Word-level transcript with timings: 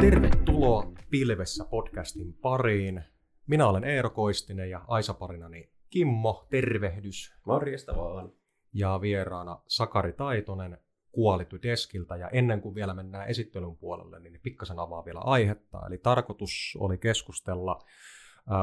Tervetuloa 0.00 0.92
Pilvessä 1.10 1.64
podcastin 1.64 2.34
pariin. 2.34 3.04
Minä 3.46 3.68
olen 3.68 3.84
Eero 3.84 4.10
Koistinen 4.10 4.70
ja 4.70 4.84
Aisa 4.88 5.14
parinani 5.14 5.70
Kimmo, 5.90 6.46
tervehdys. 6.50 7.34
Morjesta 7.46 7.96
vaan. 7.96 8.32
Ja 8.72 8.98
vieraana 9.00 9.62
Sakari 9.68 10.12
Taitonen 10.12 10.78
kuolitu 11.12 11.56
deskiltä. 11.62 12.16
Ja 12.16 12.28
ennen 12.28 12.60
kuin 12.60 12.74
vielä 12.74 12.94
mennään 12.94 13.28
esittelyn 13.28 13.76
puolelle, 13.76 14.20
niin 14.20 14.40
pikkasen 14.42 14.78
avaa 14.78 15.04
vielä 15.04 15.20
aihetta. 15.20 15.86
Eli 15.86 15.98
tarkoitus 15.98 16.76
oli 16.80 16.98
keskustella 16.98 17.78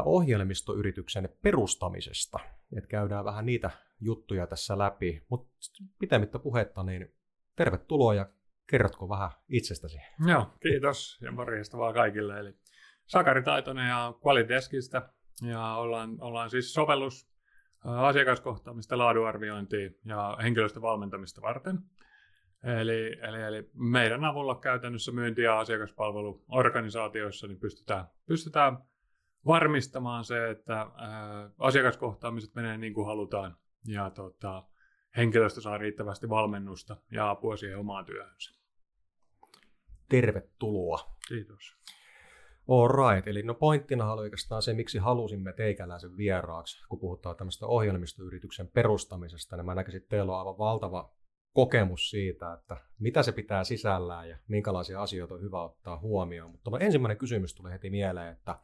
ohjelmistoyrityksen 0.06 1.30
perustamisesta. 1.42 2.40
Et 2.78 2.88
käydään 2.88 3.26
vähän 3.26 3.46
niitä 3.46 3.72
juttuja 4.02 4.48
tässä 4.48 4.78
läpi. 4.78 5.26
Mutta 5.30 5.50
pitemmittä 6.00 6.40
puhetta, 6.40 6.84
niin 6.84 7.16
tervetuloa 7.56 8.14
ja 8.14 8.30
kerrotko 8.70 9.10
vähän 9.10 9.30
itsestäsi? 9.50 9.98
Joo, 10.28 10.48
kiitos 10.62 11.18
ja 11.22 11.32
morjesta 11.32 11.78
vaan 11.78 11.94
kaikille. 11.94 12.40
Eli 12.40 12.54
Sakari 13.06 13.44
Taitonen 13.44 13.90
ja 13.90 14.14
Qualiteskistä 14.26 15.10
ja 15.42 15.76
ollaan, 15.76 16.18
ollaan 16.22 16.50
siis 16.50 16.74
sovellus 16.74 17.34
asiakaskohtaamista, 17.84 18.98
laadunarviointia 18.98 19.90
ja 20.06 20.38
henkilöstövalmentamista 20.44 21.42
varten. 21.42 21.80
Eli, 22.82 23.20
eli, 23.22 23.42
eli 23.42 23.70
meidän 23.74 24.26
avulla 24.26 24.56
käytännössä 24.56 25.12
myynti- 25.12 25.42
ja 25.42 25.60
asiakaspalveluorganisaatioissa 25.60 27.48
niin 27.48 27.60
pystytään, 27.60 28.06
pystytään 28.26 28.78
varmistamaan 29.46 30.24
se, 30.24 30.50
että 30.50 30.78
ää, 30.80 31.50
asiakaskohtaamiset 31.58 32.56
menee 32.56 32.78
niin 32.78 32.94
kuin 32.94 33.08
halutaan 33.08 33.58
ja 33.88 34.10
tota, 34.10 34.64
henkilöstö 35.18 35.62
saa 35.62 35.78
riittävästi 35.78 36.30
valmennusta 36.30 36.98
ja 37.12 37.30
apua 37.30 37.58
siihen 37.58 37.80
omaan 37.80 38.06
työhönsä. 38.06 38.52
Tervetuloa. 40.10 41.16
Kiitos. 41.28 41.78
All 42.68 42.88
right. 42.88 43.28
Eli 43.28 43.44
no 43.44 43.54
pointtina 43.54 44.14
oli 44.14 44.22
oikeastaan 44.22 44.62
se, 44.62 44.74
miksi 44.74 44.98
halusimme 44.98 45.54
teikäläisen 45.54 46.18
vieraaksi, 46.18 46.88
kun 46.90 47.00
puhutaan 47.00 47.36
tämmöistä 47.36 47.66
ohjelmistoyrityksen 47.66 48.68
perustamisesta, 48.68 49.58
niin 49.58 49.66
mä 49.66 49.76
näkisin, 49.76 49.98
että 49.98 50.10
teillä 50.10 50.32
on 50.32 50.40
aivan 50.40 50.58
valtava 50.58 51.14
kokemus 51.54 52.10
siitä, 52.10 52.54
että 52.54 52.78
mitä 53.00 53.24
se 53.24 53.32
pitää 53.32 53.64
sisällään 53.64 54.30
ja 54.30 54.38
minkälaisia 54.48 55.02
asioita 55.02 55.34
on 55.34 55.42
hyvä 55.42 55.64
ottaa 55.64 56.00
huomioon. 56.00 56.52
Mutta 56.52 56.80
ensimmäinen 56.80 57.18
kysymys 57.18 57.56
tuli 57.56 57.72
heti 57.72 57.90
mieleen, 57.90 58.34
että 58.34 58.60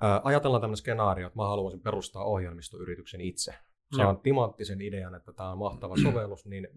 ää, 0.00 0.20
ajatellaan 0.24 0.60
tämmöinen 0.60 0.76
skenaario, 0.76 1.26
että 1.26 1.38
mä 1.38 1.48
haluaisin 1.48 1.82
perustaa 1.82 2.24
ohjelmistoyrityksen 2.24 3.20
itse. 3.20 3.54
Saan 3.96 4.20
timanttisen 4.20 4.80
idean, 4.80 5.14
että 5.14 5.32
tämä 5.32 5.52
on 5.52 5.58
mahtava 5.58 5.94
sovellus, 6.02 6.46
niin 6.46 6.68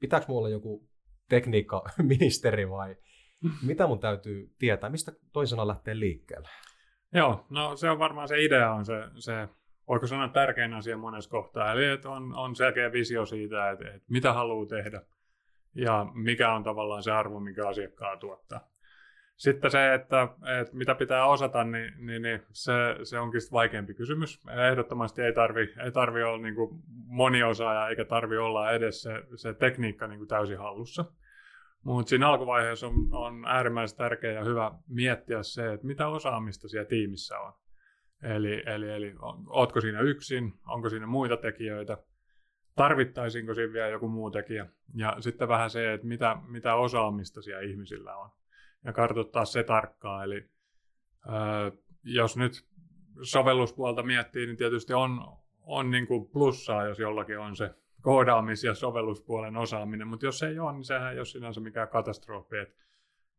pitääkö 0.00 0.26
mulla 0.28 0.48
joku 0.48 0.88
tekniikkaministeri 1.28 2.70
vai 2.70 2.96
mitä 3.66 3.86
mun 3.86 4.00
täytyy 4.00 4.54
tietää? 4.58 4.90
Mistä 4.90 5.12
toisena 5.32 5.68
lähtee 5.68 5.98
liikkeelle? 5.98 6.48
Joo, 7.14 7.46
no 7.50 7.76
se 7.76 7.90
on 7.90 7.98
varmaan 7.98 8.28
se 8.28 8.44
idea 8.44 8.72
on 8.72 8.84
se, 8.84 8.94
se 9.18 9.48
voiko 9.88 10.06
sanoa 10.06 10.28
tärkein 10.28 10.74
asia 10.74 10.96
monessa 10.96 11.30
kohtaa. 11.30 11.72
Eli 11.72 11.84
että 11.84 12.10
on, 12.10 12.34
on 12.34 12.56
selkeä 12.56 12.92
visio 12.92 13.26
siitä, 13.26 13.70
että, 13.70 13.88
että 13.88 14.06
mitä 14.08 14.32
haluaa 14.32 14.66
tehdä 14.66 15.02
ja 15.74 16.06
mikä 16.14 16.52
on 16.52 16.62
tavallaan 16.62 17.02
se 17.02 17.12
arvo, 17.12 17.40
mikä 17.40 17.68
asiakkaa 17.68 18.16
tuottaa. 18.16 18.71
Sitten 19.36 19.70
se, 19.70 19.94
että, 19.94 20.28
että 20.60 20.76
mitä 20.76 20.94
pitää 20.94 21.26
osata, 21.26 21.64
niin, 21.64 22.06
niin, 22.06 22.22
niin 22.22 22.42
se, 22.50 22.72
se 23.02 23.18
onkin 23.18 23.40
vaikeampi 23.52 23.94
kysymys. 23.94 24.40
Ehdottomasti 24.70 25.22
ei 25.22 25.32
tarvi, 25.32 25.74
ei 25.84 25.92
tarvi 25.92 26.22
olla 26.22 26.42
niin 26.42 26.54
kuin 26.54 26.82
moniosaaja 27.06 27.88
eikä 27.88 28.04
tarvi 28.04 28.36
olla 28.36 28.72
edes 28.72 29.02
se, 29.02 29.22
se 29.36 29.54
tekniikka 29.54 30.06
niin 30.06 30.18
kuin 30.18 30.28
täysin 30.28 30.58
hallussa. 30.58 31.04
Mutta 31.84 32.10
siinä 32.10 32.28
alkuvaiheessa 32.28 32.86
on, 32.86 32.94
on 33.12 33.44
äärimmäisen 33.46 33.98
tärkeää 33.98 34.32
ja 34.32 34.44
hyvä 34.44 34.72
miettiä 34.88 35.42
se, 35.42 35.72
että 35.72 35.86
mitä 35.86 36.08
osaamista 36.08 36.68
siellä 36.68 36.88
tiimissä 36.88 37.38
on. 37.38 37.52
Eli, 38.22 38.62
eli, 38.66 38.90
eli 38.90 39.14
ootko 39.48 39.80
siinä 39.80 40.00
yksin, 40.00 40.52
onko 40.66 40.88
siinä 40.88 41.06
muita 41.06 41.36
tekijöitä, 41.36 41.98
tarvittaisinko 42.76 43.54
siinä 43.54 43.72
vielä 43.72 43.88
joku 43.88 44.08
muu 44.08 44.30
tekijä. 44.30 44.66
Ja 44.94 45.16
sitten 45.20 45.48
vähän 45.48 45.70
se, 45.70 45.92
että 45.92 46.06
mitä, 46.06 46.36
mitä 46.48 46.74
osaamista 46.74 47.42
siellä 47.42 47.62
ihmisillä 47.62 48.16
on. 48.16 48.30
Ja 48.84 48.92
kartoittaa 48.92 49.44
se 49.44 49.62
tarkkaan. 49.62 50.24
Eli 50.24 50.50
ää, 51.28 51.72
jos 52.04 52.36
nyt 52.36 52.66
sovelluspuolta 53.22 54.02
miettii, 54.02 54.46
niin 54.46 54.56
tietysti 54.56 54.94
on, 54.94 55.38
on 55.62 55.90
niin 55.90 56.06
kuin 56.06 56.28
plussaa, 56.28 56.86
jos 56.86 56.98
jollakin 56.98 57.38
on 57.38 57.56
se 57.56 57.74
koodaamis- 58.02 58.64
ja 58.64 58.74
sovelluspuolen 58.74 59.56
osaaminen, 59.56 60.08
mutta 60.08 60.26
jos 60.26 60.42
ei 60.42 60.58
ole, 60.58 60.72
niin 60.72 60.84
sehän 60.84 61.12
ei 61.12 61.18
ole 61.18 61.24
sinänsä 61.24 61.60
mikään 61.60 61.88
katastrofi. 61.88 62.56
Et, 62.56 62.76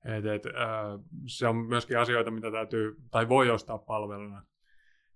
et, 0.05 0.25
et, 0.25 0.45
äh, 0.45 0.99
se 1.25 1.47
on 1.47 1.55
myöskin 1.55 1.99
asioita, 1.99 2.31
mitä 2.31 2.51
täytyy 2.51 2.95
tai 3.11 3.29
voi 3.29 3.49
ostaa 3.49 3.77
palveluna. 3.77 4.43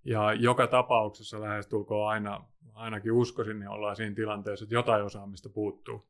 Ja 0.03 0.33
joka 0.33 0.67
tapauksessa 0.67 1.41
lähestulkoon 1.41 2.09
aina, 2.09 2.45
ainakin 2.73 3.11
uskoisin, 3.11 3.59
niin 3.59 3.69
ollaan 3.69 3.95
siinä 3.95 4.15
tilanteessa, 4.15 4.63
että 4.63 4.75
jotain 4.75 5.03
osaamista 5.03 5.49
puuttuu. 5.49 6.07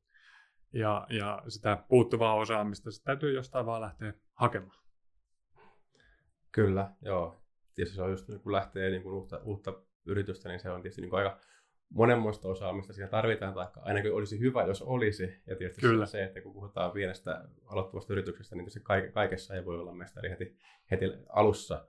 Ja, 0.73 1.07
ja 1.09 1.43
sitä 1.47 1.83
puuttuvaa 1.89 2.35
osaamista 2.35 2.91
sitä 2.91 3.05
täytyy 3.05 3.33
jostain 3.33 3.65
vaan 3.65 3.81
lähteä 3.81 4.13
hakemaan. 4.33 4.77
Kyllä, 6.51 6.91
joo. 7.01 7.41
Tietysti 7.75 7.95
se 7.95 8.01
on 8.01 8.11
just, 8.11 8.27
kun 8.43 8.51
lähtee 8.51 8.89
niin 8.89 9.03
kuin 9.03 9.13
uutta, 9.13 9.39
uutta 9.43 9.73
yritystä, 10.05 10.49
niin 10.49 10.59
se 10.59 10.69
on 10.69 10.81
tietysti 10.81 11.01
niin 11.01 11.09
kuin 11.09 11.17
aika 11.17 11.39
monenmoista 11.89 12.47
osaamista 12.47 12.93
siinä 12.93 13.09
tarvitaan, 13.09 13.53
tai 13.53 13.67
ainakin 13.75 14.13
olisi 14.13 14.39
hyvä, 14.39 14.63
jos 14.63 14.81
olisi. 14.81 15.41
Ja 15.47 15.55
tietysti 15.55 15.81
Kyllä. 15.81 16.05
se, 16.05 16.23
että 16.23 16.41
kun 16.41 16.53
puhutaan 16.53 16.91
pienestä 16.91 17.49
aloittavasta 17.65 18.13
yrityksestä, 18.13 18.55
niin 18.55 18.71
se 18.71 18.79
kaikessa 19.13 19.55
ei 19.55 19.65
voi 19.65 19.79
olla 19.79 19.93
mestari 19.93 20.29
heti, 20.29 20.57
heti 20.91 21.05
alussa. 21.29 21.87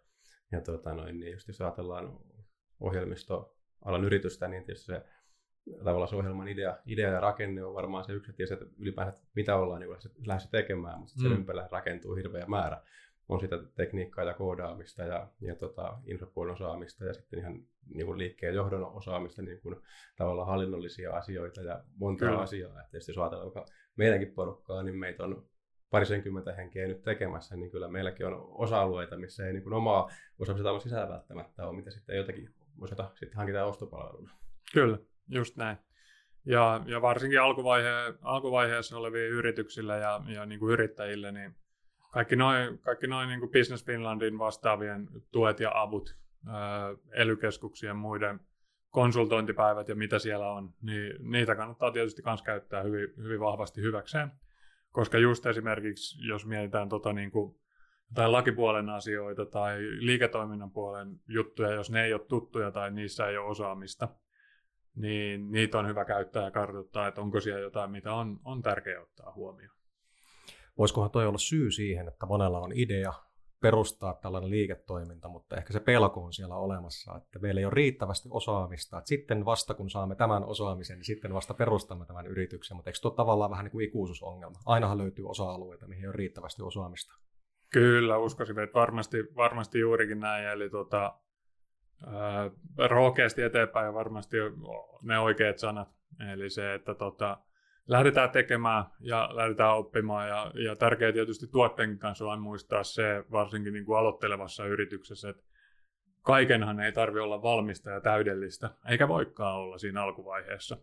Ja 0.52 0.60
tuota, 0.60 0.94
noin, 0.94 1.20
niin 1.20 1.32
just 1.32 1.48
jos 1.48 1.60
ajatellaan 1.60 2.18
ohjelmistoalan 2.80 4.04
yritystä, 4.04 4.48
niin 4.48 4.64
tietysti 4.64 4.86
se 4.86 5.04
tavallaan 5.84 6.08
se 6.08 6.16
ohjelman 6.16 6.48
idea, 6.48 6.76
idea 6.86 7.10
ja 7.10 7.20
rakenne 7.20 7.64
on 7.64 7.74
varmaan 7.74 8.04
se 8.04 8.12
yksi, 8.12 8.32
että 8.52 8.66
ylipäänsä 8.78 9.22
mitä 9.34 9.56
ollaan 9.56 9.80
niin 9.80 9.90
lähdössä 10.26 10.50
tekemään, 10.50 10.98
mutta 10.98 11.14
mm. 11.16 11.22
sen 11.22 11.32
ympärillä 11.32 11.68
rakentuu 11.70 12.14
hirveä 12.14 12.46
määrä 12.46 12.82
on 13.28 13.40
sitä 13.40 13.58
tekniikkaa 13.74 14.24
ja 14.24 14.34
koodaamista 14.34 15.02
ja, 15.02 15.28
ja 15.40 15.54
tota, 15.54 15.98
infopuolen 16.06 16.54
osaamista 16.54 17.04
ja 17.04 17.14
sitten 17.14 17.38
ihan 17.38 17.62
niin 17.94 18.06
kuin 18.06 18.18
liikkeen 18.18 18.54
johdon 18.54 18.84
osaamista, 18.84 19.42
niin 19.42 19.60
kuin 19.60 19.76
tavallaan 20.16 20.48
hallinnollisia 20.48 21.12
asioita 21.12 21.60
ja 21.60 21.84
monta 21.96 22.24
Kyllä. 22.24 22.40
asiaa. 22.40 22.82
Että 22.82 22.96
jos 22.96 23.18
ajatellaan 23.18 23.66
meidänkin 23.96 24.32
porukkaa, 24.32 24.82
niin 24.82 24.96
meitä 24.96 25.24
on 25.24 25.48
parisenkymmentä 25.90 26.52
henkeä 26.52 26.86
nyt 26.86 27.02
tekemässä, 27.02 27.56
niin 27.56 27.70
kyllä 27.70 27.88
meilläkin 27.88 28.26
on 28.26 28.46
osa-alueita, 28.50 29.16
missä 29.16 29.46
ei 29.46 29.52
niin 29.52 29.62
kuin 29.62 29.72
omaa 29.72 30.10
osaamista 30.38 30.80
sisällä 30.80 31.08
välttämättä 31.08 31.66
ole, 31.66 31.76
mitä 31.76 31.90
sitten 31.90 32.16
jotakin 32.16 32.54
osata 32.80 33.10
sitten 33.14 33.36
hankitaan 33.36 33.68
ostopalveluna. 33.68 34.30
Kyllä, 34.72 34.98
just 35.28 35.56
näin. 35.56 35.76
Ja, 36.44 36.80
ja 36.86 37.02
varsinkin 37.02 37.40
alkuvaihe, 37.40 37.88
alkuvaiheessa 38.22 38.98
oleville 38.98 39.28
yrityksille 39.28 39.98
ja, 39.98 40.20
ja 40.26 40.46
niin 40.46 40.58
kuin 40.58 40.72
yrittäjille, 40.72 41.32
niin 41.32 41.56
kaikki 42.12 42.36
noin 42.36 42.78
kaikki 42.78 43.06
noi 43.06 43.26
niin 43.26 43.40
kuin 43.40 43.52
Business 43.52 43.84
Finlandin 43.84 44.38
vastaavien 44.38 45.08
tuet 45.32 45.60
ja 45.60 45.70
avut, 45.74 46.16
elykeskuksien 47.12 47.96
muiden 47.96 48.40
konsultointipäivät 48.90 49.88
ja 49.88 49.94
mitä 49.94 50.18
siellä 50.18 50.50
on, 50.50 50.74
niin 50.82 51.32
niitä 51.32 51.54
kannattaa 51.54 51.90
tietysti 51.90 52.22
myös 52.24 52.42
käyttää 52.42 52.82
hyvin, 52.82 53.08
hyvin 53.16 53.40
vahvasti 53.40 53.80
hyväkseen. 53.80 54.30
Koska 54.92 55.18
just 55.18 55.46
esimerkiksi, 55.46 56.28
jos 56.28 56.46
mietitään 56.46 56.88
tota 56.88 57.12
niin 57.12 57.30
kuin, 57.30 57.56
tai 58.14 58.30
lakipuolen 58.30 58.88
asioita 58.88 59.46
tai 59.46 59.78
liiketoiminnan 59.80 60.70
puolen 60.70 61.20
juttuja, 61.28 61.72
jos 61.72 61.90
ne 61.90 62.04
ei 62.04 62.12
ole 62.12 62.26
tuttuja 62.28 62.70
tai 62.70 62.90
niissä 62.90 63.26
ei 63.26 63.36
ole 63.36 63.46
osaamista, 63.46 64.08
niin 64.98 65.50
niitä 65.50 65.78
on 65.78 65.88
hyvä 65.88 66.04
käyttää 66.04 66.44
ja 66.44 66.50
kartoittaa, 66.50 67.06
että 67.06 67.20
onko 67.20 67.40
siellä 67.40 67.60
jotain, 67.60 67.90
mitä 67.90 68.14
on, 68.14 68.40
on 68.44 68.62
tärkeää 68.62 69.02
ottaa 69.02 69.32
huomioon. 69.32 69.76
Voisikohan 70.78 71.10
toi 71.10 71.26
olla 71.26 71.38
syy 71.38 71.70
siihen, 71.70 72.08
että 72.08 72.26
monella 72.26 72.60
on 72.60 72.72
idea 72.74 73.12
perustaa 73.60 74.14
tällainen 74.14 74.50
liiketoiminta, 74.50 75.28
mutta 75.28 75.56
ehkä 75.56 75.72
se 75.72 75.80
pelko 75.80 76.24
on 76.24 76.32
siellä 76.32 76.54
olemassa, 76.54 77.16
että 77.16 77.38
meillä 77.38 77.60
ei 77.60 77.64
ole 77.64 77.74
riittävästi 77.74 78.28
osaamista. 78.32 78.98
Että 78.98 79.08
sitten 79.08 79.44
vasta 79.44 79.74
kun 79.74 79.90
saamme 79.90 80.14
tämän 80.14 80.44
osaamisen, 80.44 80.96
niin 80.98 81.04
sitten 81.04 81.34
vasta 81.34 81.54
perustamme 81.54 82.06
tämän 82.06 82.26
yrityksen. 82.26 82.76
Mutta 82.76 82.90
eikö 82.90 82.98
tuo 83.02 83.10
tavallaan 83.10 83.50
vähän 83.50 83.64
niin 83.64 83.72
kuin 83.72 83.84
ikuisuusongelma? 83.84 84.58
Ainahan 84.66 84.98
löytyy 84.98 85.28
osa-alueita, 85.28 85.88
mihin 85.88 86.02
ei 86.02 86.08
ole 86.08 86.16
riittävästi 86.16 86.62
osaamista. 86.62 87.14
Kyllä, 87.72 88.18
uskoisin, 88.18 88.58
että 88.58 88.78
varmasti, 88.78 89.16
varmasti 89.36 89.78
juurikin 89.78 90.20
näin. 90.20 90.46
Eli 90.46 90.70
tota, 90.70 91.18
rohkeasti 92.88 93.42
eteenpäin 93.42 93.94
varmasti 93.94 94.36
ne 95.02 95.18
oikeat 95.18 95.58
sanat. 95.58 95.88
Eli 96.32 96.50
se, 96.50 96.74
että 96.74 96.94
tota, 96.94 97.38
lähdetään 97.86 98.30
tekemään 98.30 98.84
ja 99.00 99.30
lähdetään 99.32 99.76
oppimaan. 99.76 100.28
Ja, 100.28 100.52
ja 100.54 100.76
tärkeää 100.76 101.12
tietysti 101.12 101.46
tuotteen 101.46 101.98
kanssa 101.98 102.24
on 102.24 102.40
muistaa 102.40 102.84
se, 102.84 103.24
varsinkin 103.32 103.72
niin 103.72 103.84
kuin 103.84 103.98
aloittelevassa 103.98 104.66
yrityksessä, 104.66 105.28
että 105.28 105.42
kaikenhan 106.22 106.80
ei 106.80 106.92
tarvitse 106.92 107.20
olla 107.20 107.42
valmista 107.42 107.90
ja 107.90 108.00
täydellistä, 108.00 108.70
eikä 108.88 109.08
voikaan 109.08 109.56
olla 109.56 109.78
siinä 109.78 110.02
alkuvaiheessa. 110.02 110.76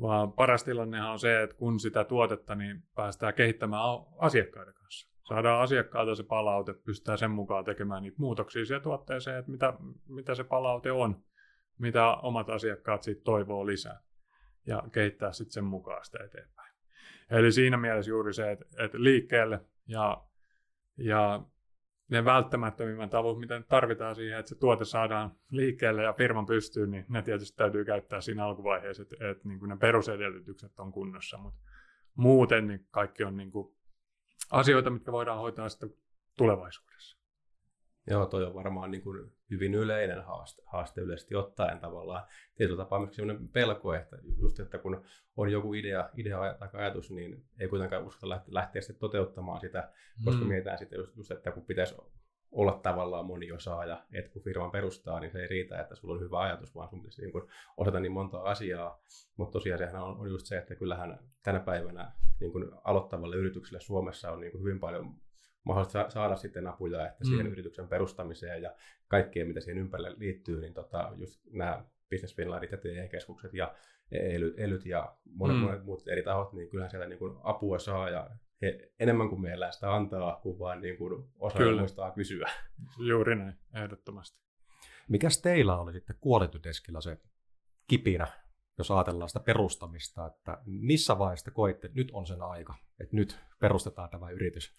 vaan 0.00 0.32
paras 0.32 0.64
tilannehan 0.64 1.10
on 1.10 1.18
se, 1.18 1.42
että 1.42 1.56
kun 1.56 1.80
sitä 1.80 2.04
tuotetta 2.04 2.54
niin 2.54 2.82
päästään 2.94 3.34
kehittämään 3.34 3.82
asiakkaiden 4.18 4.74
kanssa. 4.74 5.11
Saadaan 5.28 5.62
asiakkaalta 5.62 6.14
se 6.14 6.22
palaute, 6.22 6.74
pystytään 6.74 7.18
sen 7.18 7.30
mukaan 7.30 7.64
tekemään 7.64 8.02
niitä 8.02 8.16
muutoksia 8.18 8.64
siihen 8.64 8.82
tuotteeseen, 8.82 9.38
että 9.38 9.50
mitä, 9.50 9.74
mitä 10.08 10.34
se 10.34 10.44
palaute 10.44 10.92
on, 10.92 11.24
mitä 11.78 12.14
omat 12.14 12.50
asiakkaat 12.50 13.02
siitä 13.02 13.22
toivoo 13.24 13.66
lisää 13.66 14.00
ja 14.66 14.82
kehittää 14.92 15.32
sitten 15.32 15.52
sen 15.52 15.64
mukaan 15.64 16.04
sitä 16.04 16.24
eteenpäin. 16.24 16.72
Eli 17.30 17.52
siinä 17.52 17.76
mielessä 17.76 18.10
juuri 18.10 18.34
se, 18.34 18.50
että, 18.50 18.64
että 18.78 19.02
liikkeelle 19.02 19.60
ja, 19.88 20.24
ja 20.96 21.42
ne 22.10 22.24
välttämättömimmät 22.24 23.10
tavut, 23.10 23.40
mitä 23.40 23.62
tarvitaan 23.68 24.14
siihen, 24.14 24.38
että 24.38 24.48
se 24.48 24.54
tuote 24.54 24.84
saadaan 24.84 25.36
liikkeelle 25.50 26.02
ja 26.02 26.12
firman 26.12 26.46
pystyyn, 26.46 26.90
niin 26.90 27.04
ne 27.08 27.22
tietysti 27.22 27.56
täytyy 27.56 27.84
käyttää 27.84 28.20
siinä 28.20 28.44
alkuvaiheessa, 28.46 29.02
että, 29.02 29.30
että 29.30 29.48
niin 29.48 29.58
kuin 29.58 29.68
ne 29.68 29.76
perusedellytykset 29.76 30.80
on 30.80 30.92
kunnossa, 30.92 31.38
mutta 31.38 31.60
muuten 32.14 32.66
niin 32.66 32.86
kaikki 32.90 33.24
on 33.24 33.36
niin 33.36 33.50
kuin 33.50 33.74
asioita, 34.52 34.90
mitkä 34.90 35.12
voidaan 35.12 35.38
hoitaa 35.38 35.68
sitten 35.68 35.94
tulevaisuudessa. 36.38 37.18
Joo, 38.06 38.26
toi 38.26 38.44
on 38.44 38.54
varmaan 38.54 38.90
niin 38.90 39.02
kuin 39.02 39.32
hyvin 39.50 39.74
yleinen 39.74 40.24
haaste, 40.24 40.62
haaste 40.66 41.00
yleisesti 41.00 41.34
ottaen 41.34 41.78
tavallaan. 41.78 42.26
Tietyllä 42.54 42.84
tapaa 42.84 42.98
myös 42.98 43.14
sellainen 43.14 43.48
pelko, 43.48 43.94
että 43.94 44.18
just, 44.38 44.60
että 44.60 44.78
kun 44.78 45.04
on 45.36 45.52
joku 45.52 45.74
idea, 45.74 46.10
idea 46.16 46.38
tai 46.58 46.68
ajatus, 46.72 47.10
niin 47.10 47.44
ei 47.58 47.68
kuitenkaan 47.68 48.06
uskota 48.06 48.28
lähteä, 48.28 48.54
lähteä 48.54 48.82
sitten 48.82 49.00
toteuttamaan 49.00 49.60
sitä, 49.60 49.92
koska 50.24 50.42
mm. 50.42 50.48
mietitään 50.48 50.78
sitten 50.78 50.98
just, 50.98 51.16
just, 51.16 51.30
että 51.30 51.50
kun 51.50 51.64
pitäisi 51.64 51.94
olla 52.52 52.80
tavallaan 52.82 53.26
moniosaaja, 53.26 54.04
että 54.12 54.30
kun 54.30 54.42
firman 54.42 54.70
perustaa, 54.70 55.20
niin 55.20 55.32
se 55.32 55.40
ei 55.40 55.46
riitä, 55.46 55.80
että 55.80 55.94
sulla 55.94 56.14
on 56.14 56.20
hyvä 56.20 56.40
ajatus, 56.40 56.74
vaan 56.74 56.88
sun 56.88 57.02
pitäisi 57.02 57.22
niin 57.22 57.32
osata 57.76 58.00
niin 58.00 58.12
monta 58.12 58.40
asiaa. 58.40 59.02
Mutta 59.36 59.52
tosiaan 59.52 60.02
on, 60.02 60.18
on 60.18 60.30
just 60.30 60.46
se, 60.46 60.58
että 60.58 60.74
kyllähän 60.74 61.18
tänä 61.42 61.60
päivänä 61.60 62.12
niin 62.40 62.52
kuin 62.52 62.70
aloittavalle 62.84 63.36
yritykselle 63.36 63.80
Suomessa 63.80 64.30
on 64.30 64.40
niin 64.40 64.52
kuin 64.52 64.64
hyvin 64.64 64.80
paljon 64.80 65.14
mahdollista 65.64 66.10
saada 66.10 66.36
sitten 66.36 66.66
apuja 66.66 67.06
että 67.06 67.24
siihen 67.24 67.46
mm. 67.46 67.52
yrityksen 67.52 67.88
perustamiseen 67.88 68.62
ja 68.62 68.74
kaikkeen, 69.08 69.48
mitä 69.48 69.60
siihen 69.60 69.78
ympärille 69.78 70.14
liittyy, 70.18 70.60
niin 70.60 70.74
tota, 70.74 71.12
just 71.16 71.40
nämä 71.52 71.84
Business 72.10 72.36
Finlandit 72.36 72.72
ja 72.72 72.78
TE-keskukset 72.78 73.54
ja 73.54 73.74
ely, 74.12 74.54
elyt 74.56 74.86
ja 74.86 75.16
monet, 75.24 75.56
mm. 75.56 75.62
monet 75.62 75.84
muut 75.84 76.08
eri 76.08 76.22
tahot, 76.22 76.52
niin 76.52 76.68
kyllähän 76.68 76.90
sieltä 76.90 77.08
niin 77.08 77.18
kuin 77.18 77.36
apua 77.42 77.78
saa 77.78 78.10
ja 78.10 78.30
he, 78.62 78.92
enemmän 78.98 79.28
kuin 79.28 79.40
meillä 79.40 79.70
sitä 79.70 79.94
antaa, 79.94 80.40
kun 80.42 80.58
vaan 80.58 80.80
niin 80.80 80.96
kuin 80.96 81.24
osaa 81.38 81.58
Kyllä. 81.58 81.80
muistaa 81.80 82.10
kysyä. 82.10 82.50
Juuri 83.08 83.36
näin, 83.36 83.58
ehdottomasti. 83.74 84.42
Mikäs 85.08 85.42
teillä 85.42 85.78
oli 85.78 85.92
sitten 85.92 86.16
kuolityteskillä 86.20 87.00
se 87.00 87.18
kipinä, 87.88 88.26
jos 88.78 88.90
ajatellaan 88.90 89.28
sitä 89.28 89.40
perustamista, 89.40 90.26
että 90.26 90.58
missä 90.64 91.18
vaiheessa 91.18 91.50
koitte, 91.50 91.86
että 91.86 91.98
nyt 91.98 92.10
on 92.12 92.26
sen 92.26 92.42
aika, 92.42 92.74
että 93.00 93.16
nyt 93.16 93.38
perustetaan 93.60 94.10
tämä 94.10 94.30
yritys? 94.30 94.74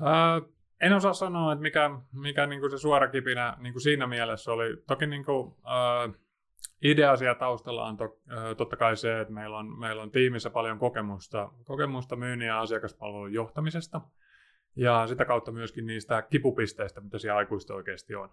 Uh, 0.00 0.54
en 0.80 0.92
osaa 0.92 1.12
sanoa, 1.12 1.52
että 1.52 1.62
mikä, 1.62 1.90
mikä 2.12 2.46
niin 2.46 2.60
kuin 2.60 2.70
se 2.70 2.78
suora 2.78 3.08
kipinä 3.08 3.56
niin 3.58 3.72
kuin 3.72 3.82
siinä 3.82 4.06
mielessä 4.06 4.52
oli. 4.52 4.76
Toki 4.86 5.06
niin 5.06 5.24
kuin, 5.24 5.46
uh, 5.46 6.27
idea 6.82 7.16
siellä 7.16 7.34
taustalla 7.34 7.84
on 7.84 7.96
to, 7.96 8.04
uh, 8.04 8.56
totta 8.56 8.76
kai 8.76 8.96
se, 8.96 9.20
että 9.20 9.34
meillä 9.34 9.58
on, 9.58 9.78
meillä 9.78 10.02
on 10.02 10.10
tiimissä 10.10 10.50
paljon 10.50 10.78
kokemusta, 10.78 11.50
kokemusta 11.64 12.16
myynnin 12.16 12.48
ja 12.48 12.60
asiakaspalvelun 12.60 13.32
johtamisesta. 13.32 14.00
Ja 14.76 15.06
sitä 15.06 15.24
kautta 15.24 15.52
myöskin 15.52 15.86
niistä 15.86 16.22
kipupisteistä, 16.22 17.00
mitä 17.00 17.18
siellä 17.18 17.38
aikuista 17.38 17.74
oikeasti 17.74 18.14
on. 18.14 18.30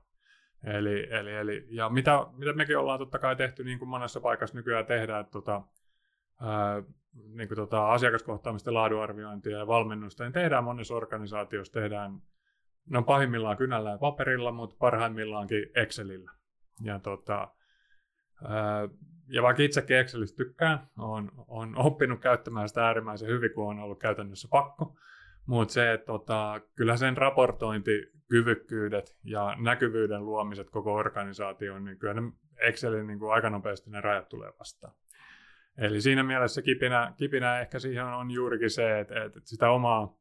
Eli, 0.63 1.07
eli, 1.13 1.33
eli, 1.33 1.67
ja 1.69 1.89
mitä, 1.89 2.27
mitä 2.37 2.53
mekin 2.53 2.77
ollaan 2.77 2.99
totta 2.99 3.19
kai 3.19 3.35
tehty, 3.35 3.63
niin 3.63 3.79
kuin 3.79 3.89
monessa 3.89 4.21
paikassa 4.21 4.57
nykyään 4.57 4.85
tehdään, 4.85 5.21
että 5.21 5.31
tota, 5.31 5.61
ää, 6.41 6.83
niin 7.33 7.47
kuin 7.47 7.55
tota, 7.55 7.91
asiakaskohtaamista 7.91 8.73
laadunarviointia 8.73 9.57
ja 9.57 9.67
valmennusta, 9.67 10.23
niin 10.23 10.33
tehdään 10.33 10.63
monessa 10.63 10.95
organisaatiossa, 10.95 11.73
tehdään, 11.73 12.21
ne 12.89 12.97
on 12.97 13.05
pahimmillaan 13.05 13.57
kynällä 13.57 13.89
ja 13.89 13.97
paperilla, 13.97 14.51
mutta 14.51 14.75
parhaimmillaankin 14.79 15.71
Excelillä. 15.75 16.31
Ja, 16.81 16.99
tota, 16.99 17.47
ja 19.27 19.43
vaikka 19.43 19.63
itsekin 19.63 19.97
Excelistä 19.97 20.37
tykkään, 20.37 20.87
on, 20.97 21.31
on 21.47 21.77
oppinut 21.77 22.19
käyttämään 22.19 22.67
sitä 22.67 22.85
äärimmäisen 22.85 23.29
hyvin, 23.29 23.53
kun 23.53 23.69
on 23.69 23.79
ollut 23.79 23.99
käytännössä 23.99 24.47
pakko, 24.51 24.97
mutta 25.45 25.73
se, 25.73 25.93
että 25.93 26.05
tota, 26.05 26.61
kyllä 26.75 26.97
sen 26.97 27.17
raportointikyvykkyydet 27.17 29.17
ja 29.23 29.55
näkyvyyden 29.59 30.25
luomiset 30.25 30.69
koko 30.69 30.93
organisaatioon, 30.93 31.85
niin 31.85 31.99
kyllä 31.99 32.13
ne 32.13 32.21
Excelin 32.57 33.07
niin 33.07 33.19
kuin 33.19 33.33
aika 33.33 33.49
nopeasti 33.49 33.89
ne 33.89 34.01
rajat 34.01 34.29
tulee 34.29 34.51
vastaan. 34.59 34.93
Eli 35.77 36.01
siinä 36.01 36.23
mielessä 36.23 36.61
kipinä, 36.61 37.13
kipinä 37.17 37.59
ehkä 37.59 37.79
siihen 37.79 38.05
on 38.05 38.31
juurikin 38.31 38.69
se, 38.69 38.99
että, 38.99 39.23
että 39.23 39.39
sitä 39.43 39.69
omaa, 39.69 40.17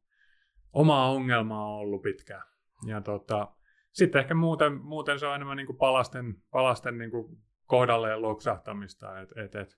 omaa 0.73 1.11
ongelmaa 1.11 1.67
on 1.67 1.79
ollut 1.79 2.01
pitkään. 2.01 2.43
Ja 2.87 3.01
tota, 3.01 3.47
sitten 3.91 4.19
ehkä 4.19 4.33
muuten, 4.33 4.81
muuten 4.81 5.19
se 5.19 5.27
on 5.27 5.35
enemmän 5.35 5.57
niin 5.57 5.67
kuin 5.67 5.77
palasten, 5.77 6.35
palasten 6.51 6.97
niin 6.97 7.11
kuin 7.11 7.37
kohdalleen 7.65 8.21
loksahtamista. 8.21 9.19
Et, 9.19 9.37
et, 9.37 9.55
et 9.55 9.77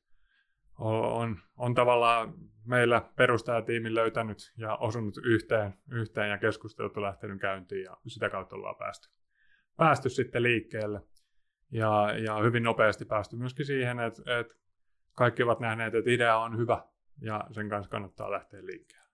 on, 0.79 1.39
on 1.57 1.75
tavallaan 1.75 2.33
meillä 2.65 3.01
perustajatiimi 3.15 3.95
löytänyt 3.95 4.53
ja 4.57 4.75
osunut 4.75 5.17
yhteen, 5.23 5.73
yhteen 5.91 6.29
ja 6.29 6.37
keskustelut 6.37 6.97
on 6.97 7.03
lähtenyt 7.03 7.41
käyntiin 7.41 7.83
ja 7.83 7.97
sitä 8.07 8.29
kautta 8.29 8.55
ollaan 8.55 8.75
päästy, 8.75 9.09
päästy 9.77 10.09
sitten 10.09 10.43
liikkeelle. 10.43 11.01
Ja, 11.71 12.17
ja 12.17 12.37
hyvin 12.37 12.63
nopeasti 12.63 13.05
päästy 13.05 13.35
myöskin 13.35 13.65
siihen, 13.65 13.99
että, 13.99 14.39
että 14.39 14.55
kaikki 15.13 15.43
ovat 15.43 15.59
nähneet, 15.59 15.95
että 15.95 16.11
idea 16.11 16.37
on 16.37 16.57
hyvä 16.57 16.83
ja 17.21 17.47
sen 17.51 17.69
kanssa 17.69 17.89
kannattaa 17.89 18.31
lähteä 18.31 18.65
liikkeelle. 18.65 19.07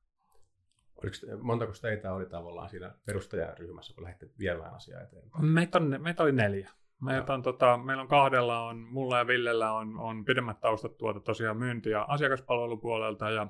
Oliko, 0.95 1.43
montako 1.43 1.71
teitä 1.81 2.13
oli 2.13 2.25
tavallaan 2.25 2.69
siinä 2.69 2.95
perustajaryhmässä, 3.05 3.93
kun 3.93 4.03
lähditte 4.03 4.29
viemään 4.39 4.73
asiaa 4.73 5.01
eteenpäin? 5.01 5.45
Meitä, 5.45 5.77
on, 5.77 5.95
meitä 6.01 6.23
oli 6.23 6.31
neljä. 6.31 6.69
Meitä 7.03 7.33
on, 7.33 7.41
tota, 7.41 7.77
meillä 7.77 8.01
on 8.01 8.07
kahdella, 8.07 8.65
on, 8.67 8.77
mulla 8.77 9.17
ja 9.17 9.27
Villellä 9.27 9.71
on, 9.71 10.00
on 10.00 10.25
pidemmät 10.25 10.59
taustat 10.59 10.97
tuota 10.97 11.19
tosiaan 11.19 11.57
myynti- 11.57 11.89
ja 11.89 12.05
asiakaspalvelupuolelta 12.07 13.29
ja 13.29 13.47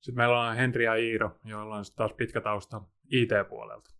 sitten 0.00 0.16
meillä 0.16 0.40
on 0.40 0.56
Henri 0.56 0.84
ja 0.84 0.94
Iiro, 0.94 1.38
joilla 1.44 1.76
on 1.76 1.84
taas 1.96 2.12
pitkä 2.12 2.40
tausta 2.40 2.82
IT-puolelta. 3.10 3.90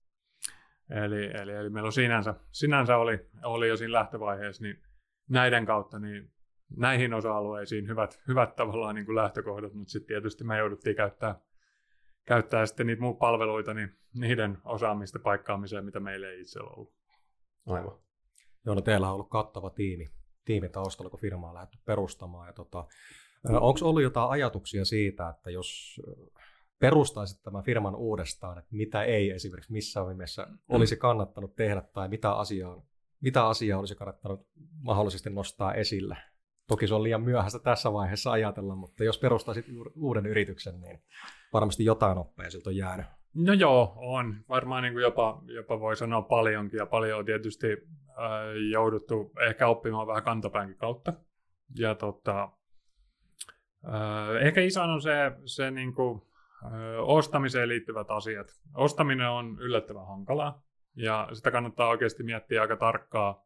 Eli, 0.91 1.25
eli, 1.25 1.53
eli 1.53 1.71
meillä 1.71 1.87
on 1.87 1.93
sinänsä, 1.93 2.35
sinänsä 2.53 2.97
oli, 2.97 3.27
oli 3.43 3.69
jo 3.69 3.77
siinä 3.77 3.93
lähtövaiheessa, 3.93 4.63
niin 4.63 4.83
näiden 5.29 5.67
kautta 5.67 5.99
niin 5.99 6.33
näihin 6.77 7.15
osa-alueisiin 7.15 7.89
hyvät, 7.89 8.21
hyvät 8.29 8.57
tavallaan 8.57 8.95
niin 8.95 9.07
kuin 9.07 9.17
lähtökohdat, 9.17 9.75
mutta 9.75 9.91
sitten 9.91 10.09
tietysti 10.09 10.45
me 10.45 10.59
jouduttiin 10.59 10.97
käyttää, 10.97 11.41
käyttää 12.25 12.67
sitten 12.67 12.87
niitä 12.87 13.03
muita 13.03 13.19
palveluita 13.19 13.75
niin 13.75 13.99
niiden 14.15 14.59
osaamista 14.65 15.19
paikkaamiseen, 15.19 15.85
mitä 15.85 16.01
meillä 16.01 16.29
ei 16.29 16.41
itse 16.41 16.61
ollut. 16.61 16.95
Aivan. 17.67 18.04
No 18.65 18.81
teillä 18.81 19.09
on 19.09 19.15
ollut 19.15 19.31
kattava 19.31 19.71
tiimi, 19.71 20.11
tiimi 20.45 20.69
taustalla, 20.69 21.11
kun 21.11 21.21
firmaa 21.21 21.51
on 21.51 21.55
lähdetty 21.55 21.79
perustamaan. 21.85 22.47
Ja 22.47 22.53
tota, 22.53 22.87
Onko 23.49 23.79
ollut 23.83 24.03
jotain 24.03 24.31
ajatuksia 24.31 24.85
siitä, 24.85 25.29
että 25.29 25.51
jos 25.51 26.01
perustaisit 26.79 27.43
tämän 27.43 27.65
firman 27.65 27.95
uudestaan, 27.95 28.59
että 28.59 28.77
mitä 28.77 29.03
ei 29.03 29.31
esimerkiksi 29.31 29.73
missään 29.73 30.09
nimessä 30.09 30.47
olisi 30.69 30.97
kannattanut 30.97 31.57
tehdä 31.57 31.83
tai 31.93 32.09
mitä 32.09 32.33
asiaa, 32.33 32.83
mitä 33.21 33.47
asiaa 33.47 33.79
olisi 33.79 33.95
kannattanut 33.95 34.47
mahdollisesti 34.83 35.31
nostaa 35.31 35.75
esille? 35.75 36.17
Toki 36.67 36.87
se 36.89 36.95
on 36.95 37.03
liian 37.03 37.23
myöhäistä 37.23 37.59
tässä 37.59 37.93
vaiheessa 37.93 38.33
ajatella, 38.33 38.77
mutta 38.77 39.05
jos 39.05 39.19
perustaisit 39.19 39.67
uuden 39.97 40.27
yrityksen, 40.27 40.81
niin 40.81 41.03
varmasti 41.53 41.85
jotain 41.85 42.19
oppeja 42.19 42.51
siltä 42.51 42.71
on 42.71 42.77
jäänyt. 42.77 43.07
No 43.35 43.53
joo, 43.53 43.95
on. 43.97 44.37
Varmaan 44.49 44.83
niin 44.83 44.93
kuin 44.93 45.03
jopa, 45.03 45.43
jopa 45.47 45.81
voi 45.81 45.97
sanoa 45.97 46.23
paljonkin 46.23 46.79
ja 46.79 46.87
paljon 46.87 47.19
on 47.19 47.25
tietysti 47.25 47.67
äh, 47.73 48.71
jouduttu 48.71 49.33
ehkä 49.41 49.69
oppimaan 49.69 50.07
vähän 50.07 50.23
kantapäänkin 50.23 50.79
kautta. 50.79 51.13
Ja 51.79 51.95
tota, 51.95 52.49
äh, 53.87 54.47
ehkä 54.47 54.61
iso 54.61 54.83
on 54.83 55.03
se, 55.03 55.33
se 55.45 55.71
niin 55.71 55.95
kuin, 55.95 56.23
äh, 56.65 56.71
ostamiseen 56.99 57.69
liittyvät 57.69 58.11
asiat. 58.11 58.47
Ostaminen 58.75 59.31
on 59.31 59.57
yllättävän 59.61 60.07
hankalaa 60.07 60.63
ja 60.97 61.29
sitä 61.33 61.51
kannattaa 61.51 61.89
oikeasti 61.89 62.23
miettiä 62.23 62.63
aika 62.63 62.77
tarkkaa 62.77 63.45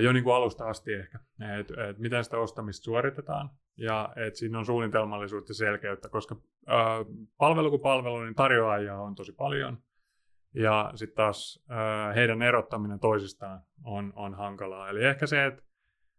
jo 0.00 0.12
niin 0.12 0.24
kuin 0.24 0.34
alusta 0.34 0.68
asti 0.68 0.92
ehkä, 0.92 1.18
että 1.60 1.88
et 1.88 1.98
miten 1.98 2.24
sitä 2.24 2.38
ostamista 2.38 2.84
suoritetaan 2.84 3.50
ja 3.76 4.12
että 4.16 4.38
siinä 4.38 4.58
on 4.58 4.66
suunnitelmallisuutta 4.66 5.50
ja 5.50 5.54
selkeyttä, 5.54 6.08
koska 6.08 6.36
ää, 6.66 7.04
palvelu 7.38 7.70
kuin 7.70 7.82
palvelu, 7.82 8.20
niin 8.20 8.34
tarjoajia 8.34 8.98
on 8.98 9.14
tosi 9.14 9.32
paljon 9.32 9.78
ja 10.54 10.92
sitten 10.94 11.16
taas 11.16 11.64
ää, 11.68 12.12
heidän 12.12 12.42
erottaminen 12.42 13.00
toisistaan 13.00 13.60
on, 13.84 14.12
on 14.16 14.34
hankalaa. 14.34 14.88
Eli 14.88 15.04
ehkä 15.04 15.26
se, 15.26 15.46
että 15.46 15.62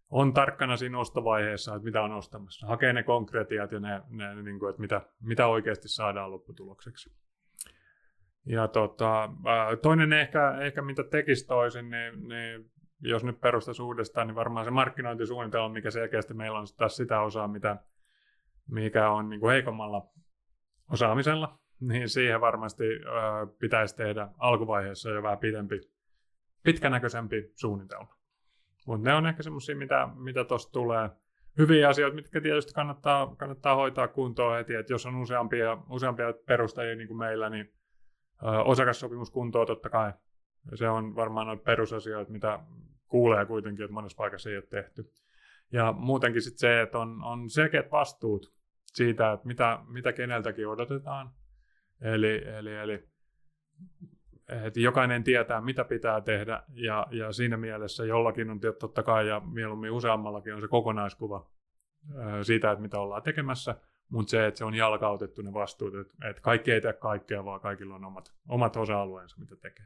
on 0.10 0.34
tarkkana 0.34 0.78
siinä 0.78 1.00
ostovaiheessa, 1.00 1.76
että 1.76 1.86
mitä 1.86 2.02
on 2.02 2.12
ostamassa. 2.12 2.68
Hakee 2.68 2.94
ne 2.94 3.04
konkretiat 3.04 3.72
ja 3.72 3.80
ne, 3.80 4.02
ne 4.10 4.42
niin 4.42 4.60
kuin, 4.60 4.70
että 4.70 4.82
mitä, 4.82 5.02
mitä 5.22 5.48
oikeasti 5.48 5.88
saadaan 5.88 6.32
lopputulokseksi. 6.32 7.14
Ja 8.46 8.68
tota, 8.68 9.30
toinen 9.82 10.14
ehkä, 10.14 10.58
ehkä 10.62 10.82
mitä 10.82 11.04
tekisi 11.04 11.48
toisin, 11.48 11.90
niin, 11.90 12.28
niin 12.28 12.72
jos 13.00 13.24
nyt 13.24 13.42
perustaisi 13.42 13.82
uudestaan, 13.82 14.28
niin 14.28 14.36
varmaan 14.36 14.66
se 14.66 14.72
markkinointisuunnitelma, 14.72 15.70
mikä 15.70 15.92
selkeästi 15.92 16.34
meillä 16.34 16.60
on 16.60 16.68
taas 16.78 16.96
sitä 16.96 17.22
osaa, 17.22 17.48
mitä, 17.48 17.78
mikä 18.68 19.10
on 19.10 19.30
niin 19.30 19.40
kuin 19.40 19.52
heikommalla 19.52 20.08
osaamisella, 20.92 21.60
niin 21.80 22.10
siihen 22.10 22.42
varmasti 22.42 22.84
ö, 22.84 23.08
pitäisi 23.60 23.96
tehdä 23.96 24.28
alkuvaiheessa 24.38 25.10
jo 25.10 25.24
vähän 25.24 25.38
pidempi, 25.38 25.80
pitkänäköisempi 26.64 27.52
suunnitelma. 27.56 28.18
Mutta 28.88 29.10
ne 29.10 29.16
on 29.16 29.28
ehkä 29.28 29.44
semmoisia, 29.44 29.76
mitä, 29.76 30.10
mitä 30.16 30.46
tulee. 30.72 31.10
Hyviä 31.58 31.90
asioita, 31.90 32.16
mitkä 32.16 32.42
tietysti 32.42 32.74
kannattaa, 32.74 33.36
kannattaa 33.36 33.76
hoitaa 33.76 34.08
kuntoon 34.08 34.58
heti, 34.58 34.76
että 34.76 34.94
jos 34.94 35.06
on 35.06 35.16
useampia, 35.16 35.78
useampia 35.90 36.34
perustajia 36.46 36.96
niin 36.96 37.08
kuin 37.08 37.18
meillä, 37.18 37.50
niin 37.50 37.74
ö, 38.44 38.48
osakassopimus 38.48 39.32
kuntoon 39.32 39.68
totta 39.68 39.90
kai. 39.90 40.14
Se 40.76 40.90
on 40.90 41.16
varmaan 41.16 41.48
noita 41.48 41.64
perusasioita, 41.64 42.32
mitä 42.32 42.60
kuulee 43.08 43.46
kuitenkin, 43.46 43.86
että 43.86 43.94
monessa 43.94 44.16
paikassa 44.16 44.50
ei 44.50 44.58
ole 44.58 44.66
tehty. 44.70 45.12
Ja 45.72 45.92
muutenkin 45.92 46.42
sitten 46.42 46.60
se, 46.60 46.82
että 46.82 47.00
on, 47.00 47.24
on 47.24 47.50
selkeät 47.50 47.92
vastuut 47.92 48.54
siitä, 48.86 49.32
että 49.32 49.48
mitä, 49.48 49.80
mitä 49.88 50.14
keneltäkin 50.14 50.68
odotetaan. 50.68 51.30
Eli, 52.02 52.44
eli, 52.48 52.76
eli 52.76 53.08
että 54.66 54.80
jokainen 54.80 55.24
tietää, 55.24 55.62
mitä 55.62 55.84
pitää 55.84 56.22
tehdä, 56.22 56.64
ja, 56.74 57.08
ja 57.12 57.32
siinä 57.32 57.58
mielessä 57.58 58.06
jollakin 58.06 58.50
on 58.50 58.60
totta 58.80 59.04
kai, 59.04 59.28
ja 59.28 59.40
mieluummin 59.40 59.92
useammallakin 59.92 60.54
on 60.54 60.62
se 60.62 60.68
kokonaiskuva 60.68 61.50
siitä, 62.42 62.72
että 62.72 62.82
mitä 62.82 63.00
ollaan 63.00 63.24
tekemässä, 63.24 63.76
mutta 64.10 64.32
se, 64.32 64.48
että 64.48 64.58
se 64.58 64.66
on 64.66 64.76
jalkautettu 64.76 65.42
ne 65.42 65.54
vastuut, 65.54 65.96
että, 65.96 66.30
että 66.30 66.42
kaikki 66.42 66.72
ei 66.72 66.82
tee 66.82 66.94
kaikkea, 66.94 67.46
vaan 67.46 67.62
kaikilla 67.62 67.96
on 67.96 68.06
omat, 68.06 68.34
omat 68.50 68.76
osa-alueensa, 68.76 69.36
mitä 69.40 69.56
tekee. 69.56 69.86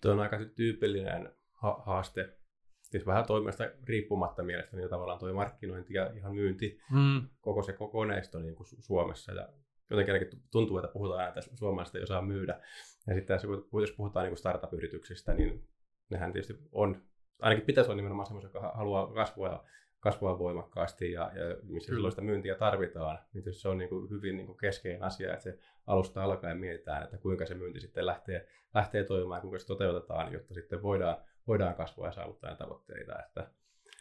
Tuo 0.00 0.12
on 0.12 0.20
aika 0.20 0.38
tyypillinen 0.56 1.32
ha- 1.52 1.82
haaste, 1.86 2.36
siis 2.82 3.06
vähän 3.06 3.26
toimijasta 3.26 3.64
riippumatta 3.84 4.42
mielestäni 4.42 4.80
niin 4.80 4.90
tavallaan 4.90 5.18
tuo 5.18 5.32
markkinointi 5.32 5.94
ja 5.94 6.10
ihan 6.14 6.34
myynti, 6.34 6.80
mm. 6.92 7.28
koko 7.40 7.62
se 7.62 7.72
kokoneisto 7.72 8.38
niin 8.38 8.54
kuin 8.54 8.66
Suomessa. 8.80 9.32
Ja 9.32 9.48
jotenkin 9.90 10.42
tuntuu, 10.50 10.78
että 10.78 10.92
puhutaan 10.92 11.20
aina 11.20 11.32
tästä 11.32 11.56
suomalaisesta 11.56 11.98
ei 11.98 12.04
osaa 12.04 12.22
myydä. 12.22 12.60
Ja 13.06 13.14
sitten 13.14 13.38
jos 13.72 13.92
puhutaan 13.96 14.26
niin 14.26 14.36
startup-yrityksistä, 14.36 15.34
niin 15.34 15.68
nehän 16.10 16.32
tietysti 16.32 16.68
on, 16.72 17.02
ainakin 17.40 17.66
pitäisi 17.66 17.90
olla 17.90 17.96
nimenomaan 17.96 18.26
semmoisia, 18.26 18.48
joka 18.48 18.72
haluaa 18.74 19.12
kasvua 19.12 19.48
ja 19.48 19.64
kasvua 20.00 20.38
voimakkaasti 20.38 21.12
ja, 21.12 21.30
ja 21.34 21.56
missä 21.62 21.88
Kyllä. 21.88 21.96
silloin 21.96 22.12
sitä 22.12 22.22
myyntiä 22.22 22.54
tarvitaan, 22.54 23.18
niin 23.32 23.54
se 23.54 23.68
on 23.68 23.78
niin 23.78 23.88
kuin 23.88 24.10
hyvin 24.10 24.36
niin 24.36 24.46
kuin 24.46 24.58
keskeinen 24.58 25.02
asia, 25.02 25.32
että 25.32 25.42
se 25.42 25.58
alusta 25.86 26.24
alkaen 26.24 26.58
mietitään, 26.58 27.02
että 27.02 27.18
kuinka 27.18 27.46
se 27.46 27.54
myynti 27.54 27.80
sitten 27.80 28.06
lähtee, 28.06 28.46
lähtee 28.74 29.04
toimimaan, 29.04 29.40
kuinka 29.40 29.58
se 29.58 29.66
toteutetaan, 29.66 30.32
jotta 30.32 30.54
sitten 30.54 30.82
voidaan, 30.82 31.16
voidaan 31.46 31.74
kasvua 31.74 32.06
ja 32.06 32.12
saavuttaa 32.12 32.56
tavoitteita. 32.56 33.22
Että, 33.26 33.50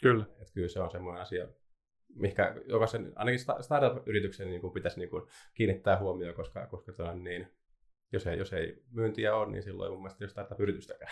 kyllä. 0.01 0.25
Että 0.41 0.53
kyllä 0.53 0.68
se 0.68 0.79
on 0.79 0.91
semmoinen 0.91 1.22
asia, 1.22 1.48
mikä 2.15 2.56
jokaisen, 2.65 3.13
ainakin 3.15 3.39
startup-yrityksen 3.39 4.50
niin 4.50 4.62
kuin 4.62 4.74
pitäisi 4.74 5.00
niin 5.00 5.10
kuin 5.10 5.24
kiinnittää 5.53 6.00
huomioon, 6.00 6.36
koska, 6.36 6.68
koska 6.68 7.10
on 7.10 7.24
niin, 7.24 7.48
jos 8.12 8.27
ei, 8.27 8.38
jos 8.38 8.53
ei 8.53 8.84
myyntiä 8.91 9.36
ole, 9.36 9.51
niin 9.51 9.63
silloin 9.63 9.88
ei 9.88 9.91
mun 9.91 10.01
mielestä 10.01 10.24
ei 10.24 10.25
ole 10.25 10.29
startup-yritystäkään. 10.29 11.12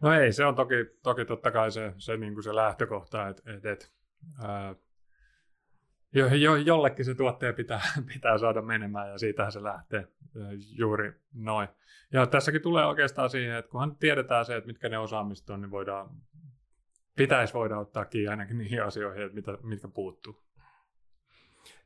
No 0.00 0.12
ei, 0.12 0.32
se 0.32 0.44
on 0.44 0.54
toki, 0.54 0.74
toki 1.02 1.24
totta 1.24 1.50
kai 1.50 1.70
se, 1.70 1.92
se, 1.98 2.16
niin 2.16 2.34
kuin 2.34 2.44
se 2.44 2.54
lähtökohta, 2.54 3.28
että 3.28 3.52
et, 3.52 3.66
et, 3.66 3.92
ää, 3.92 4.05
jo, 6.14 6.26
jo, 6.26 6.56
jollekin 6.56 7.04
se 7.04 7.14
tuotteen 7.14 7.54
pitää, 7.54 7.80
pitää 8.14 8.38
saada 8.38 8.62
menemään 8.62 9.10
ja 9.10 9.18
siitähän 9.18 9.52
se 9.52 9.62
lähtee 9.62 10.08
juuri 10.78 11.12
noin. 11.34 11.68
Ja 12.12 12.26
tässäkin 12.26 12.62
tulee 12.62 12.86
oikeastaan 12.86 13.30
siihen, 13.30 13.56
että 13.56 13.70
kunhan 13.70 13.96
tiedetään 13.96 14.44
se, 14.44 14.56
että 14.56 14.66
mitkä 14.66 14.88
ne 14.88 14.98
osaamiset 14.98 15.50
on, 15.50 15.60
niin 15.60 15.70
voidaan, 15.70 16.10
pitäisi 17.16 17.54
voida 17.54 17.78
ottaa 17.78 18.04
kiinni 18.04 18.28
ainakin 18.28 18.58
niihin 18.58 18.82
asioihin, 18.82 19.22
että 19.22 19.34
mitä, 19.34 19.58
mitkä 19.62 19.88
puuttuu. 19.88 20.42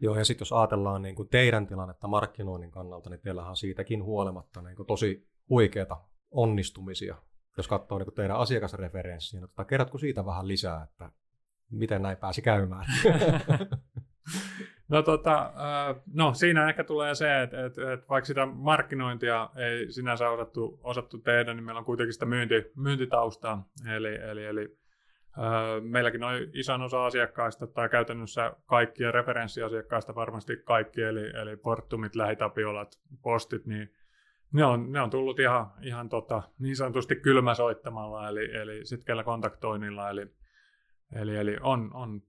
Joo, 0.01 0.17
ja 0.17 0.25
sitten 0.25 0.43
jos 0.43 0.53
ajatellaan 0.53 1.03
niin 1.03 1.15
kuin 1.15 1.29
teidän 1.29 1.67
tilannetta 1.67 2.09
markkinoinnin 2.09 2.71
kannalta, 2.71 3.11
niin 3.11 3.21
teillähän 3.21 3.51
on 3.51 3.57
siitäkin 3.57 4.05
huolimatta 4.05 4.63
niin 4.63 4.77
kuin 4.77 4.87
tosi 4.87 5.29
huikeita 5.49 6.01
onnistumisia, 6.31 7.17
jos 7.57 7.69
katsoo 7.69 7.99
niin 7.99 8.07
kuin 8.07 8.15
teidän 8.15 8.37
asiakasreferenssiä. 8.37 9.41
Tota, 9.41 9.65
kerrotko 9.65 9.99
siitä 9.99 10.27
vähän 10.27 10.49
lisää, 10.49 10.83
että 10.83 11.11
miten 11.71 12.03
näin 12.03 12.17
pääsi 12.17 12.43
käymään? 12.43 12.85
No, 14.91 15.03
tota, 15.03 15.53
no 16.15 16.35
siinä 16.35 16.69
ehkä 16.69 16.85
tulee 16.85 17.15
se, 17.15 17.43
että, 17.43 17.67
että, 17.67 17.93
että 17.93 18.07
vaikka 18.09 18.27
sitä 18.27 18.47
markkinointia 18.47 19.51
ei 19.57 19.93
sinänsä 19.93 20.31
osattu, 20.31 20.81
osattu 20.83 21.19
tehdä, 21.19 21.55
niin 21.55 21.65
meillä 21.65 21.79
on 21.79 21.85
kuitenkin 21.85 22.13
sitä 22.13 22.27
myynti, 22.27 22.73
myyntitaustaa. 22.77 23.69
Eli, 23.95 24.15
eli, 24.15 24.47
eli 24.47 24.79
meilläkin 25.81 26.25
on 26.25 26.35
ison 26.53 26.83
osa 26.83 27.07
asiakkaista, 27.07 27.67
tai 27.67 27.89
käytännössä 27.89 28.53
kaikkia 28.67 29.13
referenssiasiakkaista 29.13 30.15
varmasti 30.15 30.57
kaikki, 30.57 31.03
eli, 31.03 31.31
eli 31.41 31.57
Portumit, 31.57 32.15
Lähitapiolat, 32.15 33.01
Postit, 33.23 33.67
niin 33.67 33.93
ne 34.53 34.65
on, 34.65 34.93
ne 34.93 35.01
on 35.01 35.11
tullut 35.11 35.39
ihan, 35.39 35.67
ihan 35.83 36.09
tota, 36.09 36.43
niin 36.59 36.77
sanotusti 36.77 37.17
kylmäsoittamalla, 37.17 38.29
eli, 38.29 38.57
eli 38.57 38.85
sitkeällä 38.85 39.25
kontaktoinnilla, 39.25 40.11
eli, 40.11 40.27
eli, 41.13 41.37
eli 41.37 41.57
on, 41.61 41.91
on 41.95 42.23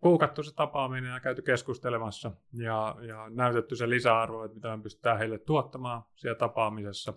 puukattu 0.00 0.42
se 0.42 0.54
tapaaminen 0.54 1.12
ja 1.12 1.20
käyty 1.20 1.42
keskustelemassa 1.42 2.32
ja, 2.52 2.96
ja 3.08 3.30
näytetty 3.30 3.76
se 3.76 3.90
lisäarvo, 3.90 4.44
että 4.44 4.54
mitä 4.54 4.76
me 4.76 4.82
pystytään 4.82 5.18
heille 5.18 5.38
tuottamaan 5.38 6.02
siellä 6.16 6.38
tapaamisessa. 6.38 7.12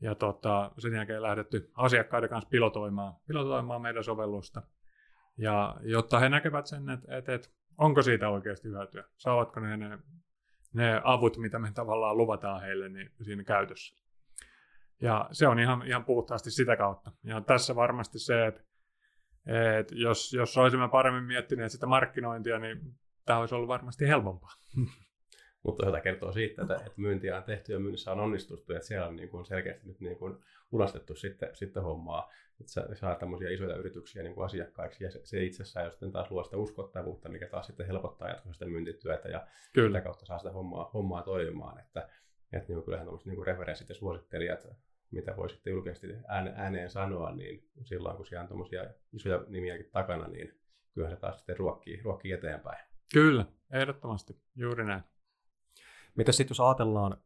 Ja 0.00 0.14
tota, 0.14 0.70
sen 0.78 0.92
jälkeen 0.92 1.22
lähdetty 1.22 1.70
asiakkaiden 1.74 2.28
kanssa 2.28 2.48
pilotoimaan, 2.48 3.14
pilotoimaan 3.26 3.82
meidän 3.82 4.04
sovellusta. 4.04 4.62
Ja 5.38 5.76
jotta 5.82 6.18
he 6.18 6.28
näkevät 6.28 6.66
sen, 6.66 6.90
että, 6.90 7.16
että, 7.16 7.34
että 7.34 7.48
onko 7.78 8.02
siitä 8.02 8.28
oikeasti 8.28 8.68
hyötyä, 8.68 9.04
saavatko 9.16 9.60
ne, 9.60 9.76
ne 9.76 9.98
ne 10.72 11.00
avut, 11.04 11.36
mitä 11.36 11.58
me 11.58 11.72
tavallaan 11.74 12.16
luvataan 12.16 12.60
heille, 12.60 12.88
niin 12.88 13.10
siinä 13.22 13.44
käytössä. 13.44 13.96
Ja 15.00 15.28
se 15.32 15.48
on 15.48 15.58
ihan, 15.58 15.86
ihan 15.86 16.04
puhtaasti 16.04 16.50
sitä 16.50 16.76
kautta. 16.76 17.12
Ja 17.24 17.40
tässä 17.40 17.76
varmasti 17.76 18.18
se, 18.18 18.46
että 18.46 18.62
et 19.78 19.92
jos, 19.92 20.32
jos 20.32 20.56
olisimme 20.56 20.88
paremmin 20.88 21.24
miettineet 21.24 21.72
sitä 21.72 21.86
markkinointia, 21.86 22.58
niin 22.58 22.94
tämä 23.24 23.38
olisi 23.38 23.54
ollut 23.54 23.68
varmasti 23.68 24.08
helpompaa. 24.08 24.50
Mutta 25.64 25.86
tämä 25.86 26.00
kertoo 26.00 26.32
siitä, 26.32 26.62
että, 26.62 26.74
että 26.74 26.92
myyntiä 26.96 27.36
on 27.36 27.42
tehty 27.42 27.72
ja 27.72 27.78
myynnissä 27.78 28.12
on 28.12 28.20
onnistuttu, 28.20 28.72
että 28.72 28.86
siellä 28.86 29.06
on 29.06 29.16
niin 29.16 29.28
kuin 29.28 29.46
selkeästi 29.46 29.86
nyt 29.86 30.00
niin 30.00 30.16
kuin 30.16 30.38
lunastettu 30.72 31.14
sitten, 31.14 31.56
sitten 31.56 31.82
hommaa. 31.82 32.30
Että 32.60 32.72
sä 32.72 32.88
saa 32.94 33.14
tämmöisiä 33.14 33.50
isoja 33.50 33.76
yrityksiä 33.76 34.22
niin 34.22 34.34
kuin 34.34 34.44
asiakkaiksi 34.44 35.04
ja 35.04 35.10
se, 35.10 35.20
se 35.24 35.44
itsessään 35.44 35.84
jo 35.84 35.90
sitten 35.90 36.12
taas 36.12 36.30
luo 36.30 36.44
sitä 36.44 36.56
uskottavuutta, 36.56 37.28
mikä 37.28 37.48
taas 37.48 37.66
sitten 37.66 37.86
helpottaa 37.86 38.28
jatkossa 38.28 38.52
sitä 38.52 38.66
myyntityötä 38.66 39.28
ja 39.28 39.46
Kyllä. 39.72 39.88
sitä 39.88 40.00
kautta 40.00 40.26
saa 40.26 40.38
sitä 40.38 40.52
hommaa, 40.52 40.90
hommaa 40.94 41.22
toimimaan. 41.22 41.80
Että, 41.80 42.08
että 42.52 42.72
niin 42.72 42.84
kyllähän 42.84 43.06
tämmöiset 43.06 43.26
niin 43.26 43.46
referenssit 43.46 43.88
ja 43.88 43.94
suosittelijat 43.94 44.68
mitä 45.10 45.36
voi 45.36 45.50
sitten 45.50 45.70
julkisesti 45.70 46.06
ääneen 46.56 46.90
sanoa, 46.90 47.34
niin 47.34 47.68
silloin 47.84 48.16
kun 48.16 48.26
siellä 48.26 48.42
on 48.42 48.48
tuommoisia 48.48 48.84
isoja 49.12 49.44
nimiäkin 49.48 49.90
takana, 49.92 50.28
niin 50.28 50.60
kyllä 50.94 51.10
se 51.10 51.16
taas 51.16 51.36
sitten 51.36 51.56
ruokkii, 51.56 52.02
ruokkii 52.02 52.32
eteenpäin. 52.32 52.78
Kyllä, 53.12 53.46
ehdottomasti, 53.72 54.36
juuri 54.56 54.84
näin. 54.84 55.02
Mitä 56.16 56.32
sitten 56.32 56.50
jos 56.50 56.60
ajatellaan 56.60 57.16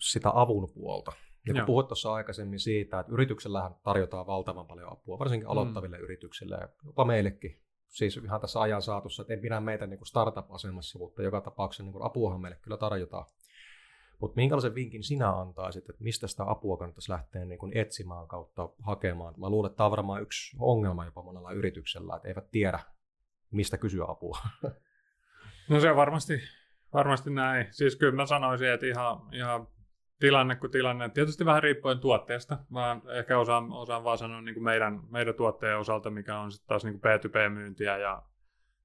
sitä 0.00 0.30
avun 0.34 0.70
puolta? 0.70 1.12
Ja 1.46 1.54
kun 1.54 1.66
puhuit 1.66 1.88
tuossa 1.88 2.14
aikaisemmin 2.14 2.58
siitä, 2.58 3.00
että 3.00 3.12
yrityksellähän 3.12 3.74
tarjotaan 3.82 4.26
valtavan 4.26 4.66
paljon 4.66 4.92
apua, 4.92 5.18
varsinkin 5.18 5.46
mm. 5.46 5.50
aloittaville 5.50 5.96
mm. 5.98 6.04
yrityksille 6.04 6.54
ja 6.54 6.68
jopa 6.86 7.04
meillekin. 7.04 7.60
Siis 7.88 8.16
ihan 8.16 8.40
tässä 8.40 8.60
ajan 8.60 8.82
saatossa, 8.82 9.22
että 9.22 9.34
en 9.34 9.40
pidä 9.40 9.60
meitä 9.60 9.86
niin 9.86 10.06
startup-asemassa, 10.06 10.98
mutta 10.98 11.22
joka 11.22 11.40
tapauksessa 11.40 11.82
niin 11.82 12.02
apuahan 12.02 12.40
meille 12.40 12.58
kyllä 12.62 12.76
tarjotaan. 12.76 13.24
Mutta 14.20 14.36
minkälaisen 14.36 14.74
vinkin 14.74 15.02
sinä 15.02 15.30
antaisit, 15.30 15.90
että 15.90 16.04
mistä 16.04 16.26
sitä 16.26 16.44
apua 16.46 16.76
kannattaisi 16.76 17.12
lähteä 17.12 17.44
niin 17.44 17.58
kuin 17.58 17.76
etsimään 17.76 18.28
kautta 18.28 18.68
hakemaan? 18.82 19.34
Mä 19.36 19.50
luulen, 19.50 19.68
että 19.68 19.76
tämä 19.76 19.84
on 19.84 19.90
varmaan 19.90 20.22
yksi 20.22 20.56
ongelma 20.58 21.04
jopa 21.04 21.22
monella 21.22 21.52
yrityksellä, 21.52 22.16
että 22.16 22.28
eivät 22.28 22.50
tiedä, 22.50 22.78
mistä 23.50 23.78
kysyä 23.78 24.04
apua. 24.08 24.38
No 25.68 25.80
se 25.80 25.90
on 25.90 25.96
varmasti, 25.96 26.40
varmasti 26.94 27.30
näin. 27.30 27.66
Siis 27.70 27.96
kyllä 27.96 28.12
mä 28.12 28.26
sanoisin, 28.26 28.68
että 28.68 28.86
ihan, 28.86 29.20
ihan 29.32 29.68
tilanne 30.20 30.56
kuin 30.56 30.70
tilanne. 30.70 31.08
Tietysti 31.08 31.44
vähän 31.44 31.62
riippuen 31.62 31.98
tuotteesta. 31.98 32.58
Mä 32.70 33.00
ehkä 33.18 33.38
osaan, 33.38 33.72
osaan 33.72 34.04
vaan 34.04 34.18
sanoa 34.18 34.40
niin 34.40 34.54
kuin 34.54 34.64
meidän, 34.64 35.00
meidän 35.10 35.34
tuotteen 35.34 35.78
osalta, 35.78 36.10
mikä 36.10 36.38
on 36.38 36.52
sitten 36.52 36.68
taas 36.68 36.84
niin 36.84 37.00
kuin 37.00 37.12
B2B-myyntiä 37.12 37.98
ja, 37.98 38.22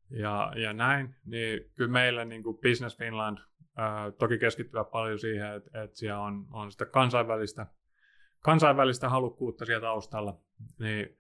ja, 0.10 0.52
ja 0.56 0.74
näin. 0.74 1.16
Niin 1.26 1.72
kyllä 1.76 1.92
meillä 1.92 2.26
niin 2.26 2.44
kuin 2.44 2.58
Business 2.58 2.98
Finland 2.98 3.38
toki 4.20 4.38
keskittyvät 4.38 4.92
paljon 4.92 5.20
siihen, 5.20 5.54
että, 5.54 5.84
että 5.84 5.98
siellä 5.98 6.20
on, 6.20 6.46
on 6.52 6.72
sitä 6.72 6.86
kansainvälistä, 6.86 7.68
kansainvälistä 8.40 9.10
halukkuutta 9.10 9.66
siellä 9.66 9.82
taustalla, 9.82 10.40
niin 10.80 11.18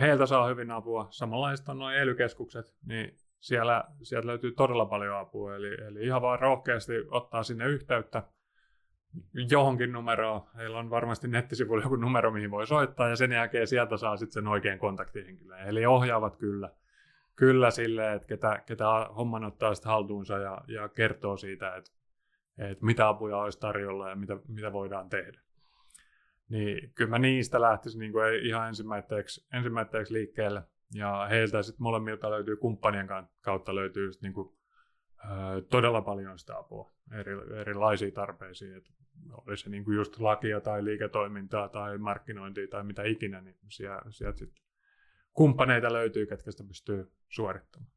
heiltä 0.00 0.26
saa 0.26 0.48
hyvin 0.48 0.70
apua. 0.70 1.08
Samanlaista 1.10 1.72
on 1.72 1.78
noin 1.78 1.96
elykeskukset, 1.96 2.74
niin 2.86 3.16
siellä, 3.40 3.84
sieltä 4.02 4.26
löytyy 4.26 4.52
todella 4.52 4.86
paljon 4.86 5.16
apua, 5.16 5.56
eli, 5.56 5.74
eli 5.74 6.04
ihan 6.04 6.22
vaan 6.22 6.38
rohkeasti 6.38 6.92
ottaa 7.10 7.42
sinne 7.42 7.66
yhteyttä, 7.66 8.22
johonkin 9.50 9.92
numeroon. 9.92 10.42
Heillä 10.56 10.78
on 10.78 10.90
varmasti 10.90 11.28
nettisivuilla 11.28 11.84
joku 11.84 11.96
numero, 11.96 12.30
mihin 12.30 12.50
voi 12.50 12.66
soittaa, 12.66 13.08
ja 13.08 13.16
sen 13.16 13.32
jälkeen 13.32 13.66
sieltä 13.66 13.96
saa 13.96 14.16
sitten 14.16 14.32
sen 14.32 14.48
oikean 14.48 14.78
kontaktihenkilön. 14.78 15.68
Eli 15.68 15.86
ohjaavat 15.86 16.36
kyllä, 16.36 16.70
kyllä 17.40 17.70
sille, 17.70 18.12
että 18.12 18.28
ketä, 18.28 18.62
ketä 18.66 18.84
homman 19.16 19.44
ottaa 19.44 19.74
sitten 19.74 19.90
haltuunsa 19.90 20.38
ja, 20.38 20.60
ja 20.68 20.88
kertoo 20.88 21.36
siitä, 21.36 21.76
että, 21.76 21.90
että 22.58 22.84
mitä 22.84 23.08
apuja 23.08 23.36
olisi 23.36 23.60
tarjolla 23.60 24.08
ja 24.08 24.16
mitä, 24.16 24.38
mitä 24.48 24.72
voidaan 24.72 25.08
tehdä. 25.08 25.40
Niin 26.48 26.92
kyllä 26.94 27.10
mä 27.10 27.18
niistä 27.18 27.60
lähtisin 27.60 27.98
niin 27.98 28.12
kuin 28.12 28.46
ihan 28.46 28.68
ensimmäiseksi, 28.68 29.46
ensimmäiseksi 29.52 30.14
liikkeelle. 30.14 30.62
Ja 30.94 31.26
heiltä 31.30 31.62
sitten 31.62 31.82
molemmilta 31.82 32.30
löytyy 32.30 32.56
kumppanien 32.56 33.08
kautta 33.40 33.74
löytyy 33.74 34.12
sit 34.12 34.22
niin 34.22 34.32
kuin, 34.32 34.58
ö, 35.24 35.62
todella 35.70 36.02
paljon 36.02 36.38
sitä 36.38 36.58
apua 36.58 36.92
eri, 37.20 37.32
erilaisiin 37.60 38.12
tarpeisiin. 38.12 38.76
Et 38.76 38.84
oli 39.32 39.56
se 39.56 39.70
niin 39.70 39.84
kuin 39.84 39.96
just 39.96 40.20
lakia 40.20 40.60
tai 40.60 40.84
liiketoimintaa 40.84 41.68
tai 41.68 41.98
markkinointia 41.98 42.68
tai 42.68 42.84
mitä 42.84 43.02
ikinä, 43.02 43.40
niin 43.40 43.56
sieltä, 43.68 44.10
sieltä 44.10 44.44
kumppaneita 45.34 45.92
löytyy, 45.92 46.26
ketkä 46.26 46.50
sitä 46.50 46.64
pystyy 46.64 47.12
suorittamaan. 47.28 47.92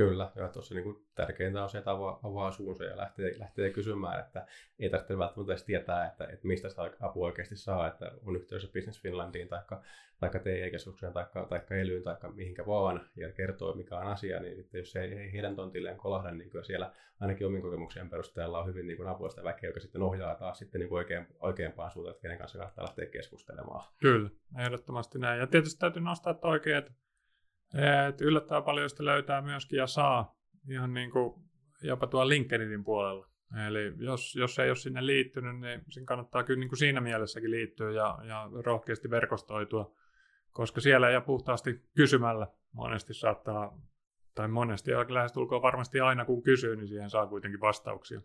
Kyllä, 0.00 0.30
ja 0.36 0.48
tuossa 0.48 0.74
niin 0.74 1.06
tärkeintä 1.14 1.62
on 1.62 1.70
se, 1.70 1.78
että 1.78 1.90
avaa, 1.90 2.20
avaa 2.22 2.52
suunsa 2.52 2.84
ja 2.84 2.96
lähtee, 2.96 3.38
lähtee 3.38 3.70
kysymään, 3.70 4.20
että 4.20 4.46
ei 4.78 4.90
tarvitse 4.90 5.18
välttämättä 5.18 5.52
edes 5.52 5.64
tietää, 5.64 6.06
että, 6.06 6.24
että 6.24 6.46
mistä 6.46 6.68
sitä 6.68 6.82
apua 7.00 7.26
oikeasti 7.26 7.56
saa, 7.56 7.88
että 7.88 8.12
on 8.26 8.36
yhteydessä 8.36 8.72
Business 8.72 9.02
Finlandiin 9.02 9.48
tai 9.48 9.60
taikka 10.20 10.38
TE-keskukseen 10.38 11.12
tai 11.12 11.24
taikka 11.48 11.74
Elyyn 11.74 12.02
tai 12.02 12.16
mihinkä 12.34 12.66
vaan 12.66 13.00
ja 13.16 13.32
kertoo 13.32 13.74
mikä 13.74 13.96
on 13.96 14.06
asia, 14.06 14.40
niin 14.40 14.56
sitten 14.56 14.78
jos 14.78 14.96
ei, 14.96 15.14
ei 15.14 15.32
heidän 15.32 15.56
tontilleen 15.56 15.96
kolahda, 15.96 16.30
niin 16.30 16.50
kyllä 16.50 16.64
siellä 16.64 16.92
ainakin 17.20 17.46
omin 17.46 17.62
kokemuksien 17.62 18.10
perusteella 18.10 18.60
on 18.60 18.66
hyvin 18.66 18.86
niin 18.86 19.06
apuista 19.06 19.44
väkeä, 19.44 19.70
joka 19.70 19.80
sitten 19.80 20.02
ohjaa 20.02 20.34
taas 20.34 20.58
sitten 20.58 20.80
niin 20.80 20.92
oikein, 20.92 21.26
oikeampaan 21.40 21.90
suuntaan, 21.90 22.14
että 22.14 22.22
kenen 22.22 22.38
kanssa 22.38 22.58
kannattaa 22.58 22.84
lähteä 22.84 23.06
keskustelemaan. 23.06 23.84
Kyllä, 24.00 24.30
ehdottomasti 24.58 25.18
näin. 25.18 25.40
Ja 25.40 25.46
tietysti 25.46 25.78
täytyy 25.80 26.02
nostaa 26.02 26.34
että 26.78 26.92
et 28.08 28.20
yllättävän 28.20 28.62
paljon 28.62 28.90
sitä 28.90 29.04
löytää 29.04 29.42
myöskin 29.42 29.76
ja 29.76 29.86
saa 29.86 30.36
ihan 30.68 30.94
niin 30.94 31.10
kuin 31.10 31.34
jopa 31.82 32.06
tuolla 32.06 32.28
LinkedInin 32.28 32.84
puolella. 32.84 33.26
Eli 33.66 33.92
jos, 33.96 34.36
jos 34.36 34.58
ei 34.58 34.70
ole 34.70 34.76
sinne 34.76 35.06
liittynyt, 35.06 35.60
niin 35.60 35.82
siinä 35.88 36.06
kannattaa 36.06 36.44
kyllä 36.44 36.60
niin 36.60 36.68
kuin 36.68 36.78
siinä 36.78 37.00
mielessäkin 37.00 37.50
liittyä 37.50 37.90
ja, 37.90 38.18
ja 38.24 38.50
rohkeasti 38.64 39.10
verkostoitua, 39.10 39.94
koska 40.52 40.80
siellä 40.80 41.10
ja 41.10 41.20
puhtaasti 41.20 41.82
kysymällä 41.96 42.46
monesti 42.72 43.14
saattaa, 43.14 43.78
tai 44.34 44.48
monesti 44.48 44.90
ja 44.90 45.06
lähestulkoon 45.08 45.62
varmasti 45.62 46.00
aina 46.00 46.24
kun 46.24 46.42
kysyy, 46.42 46.76
niin 46.76 46.88
siihen 46.88 47.10
saa 47.10 47.26
kuitenkin 47.26 47.60
vastauksia. 47.60 48.20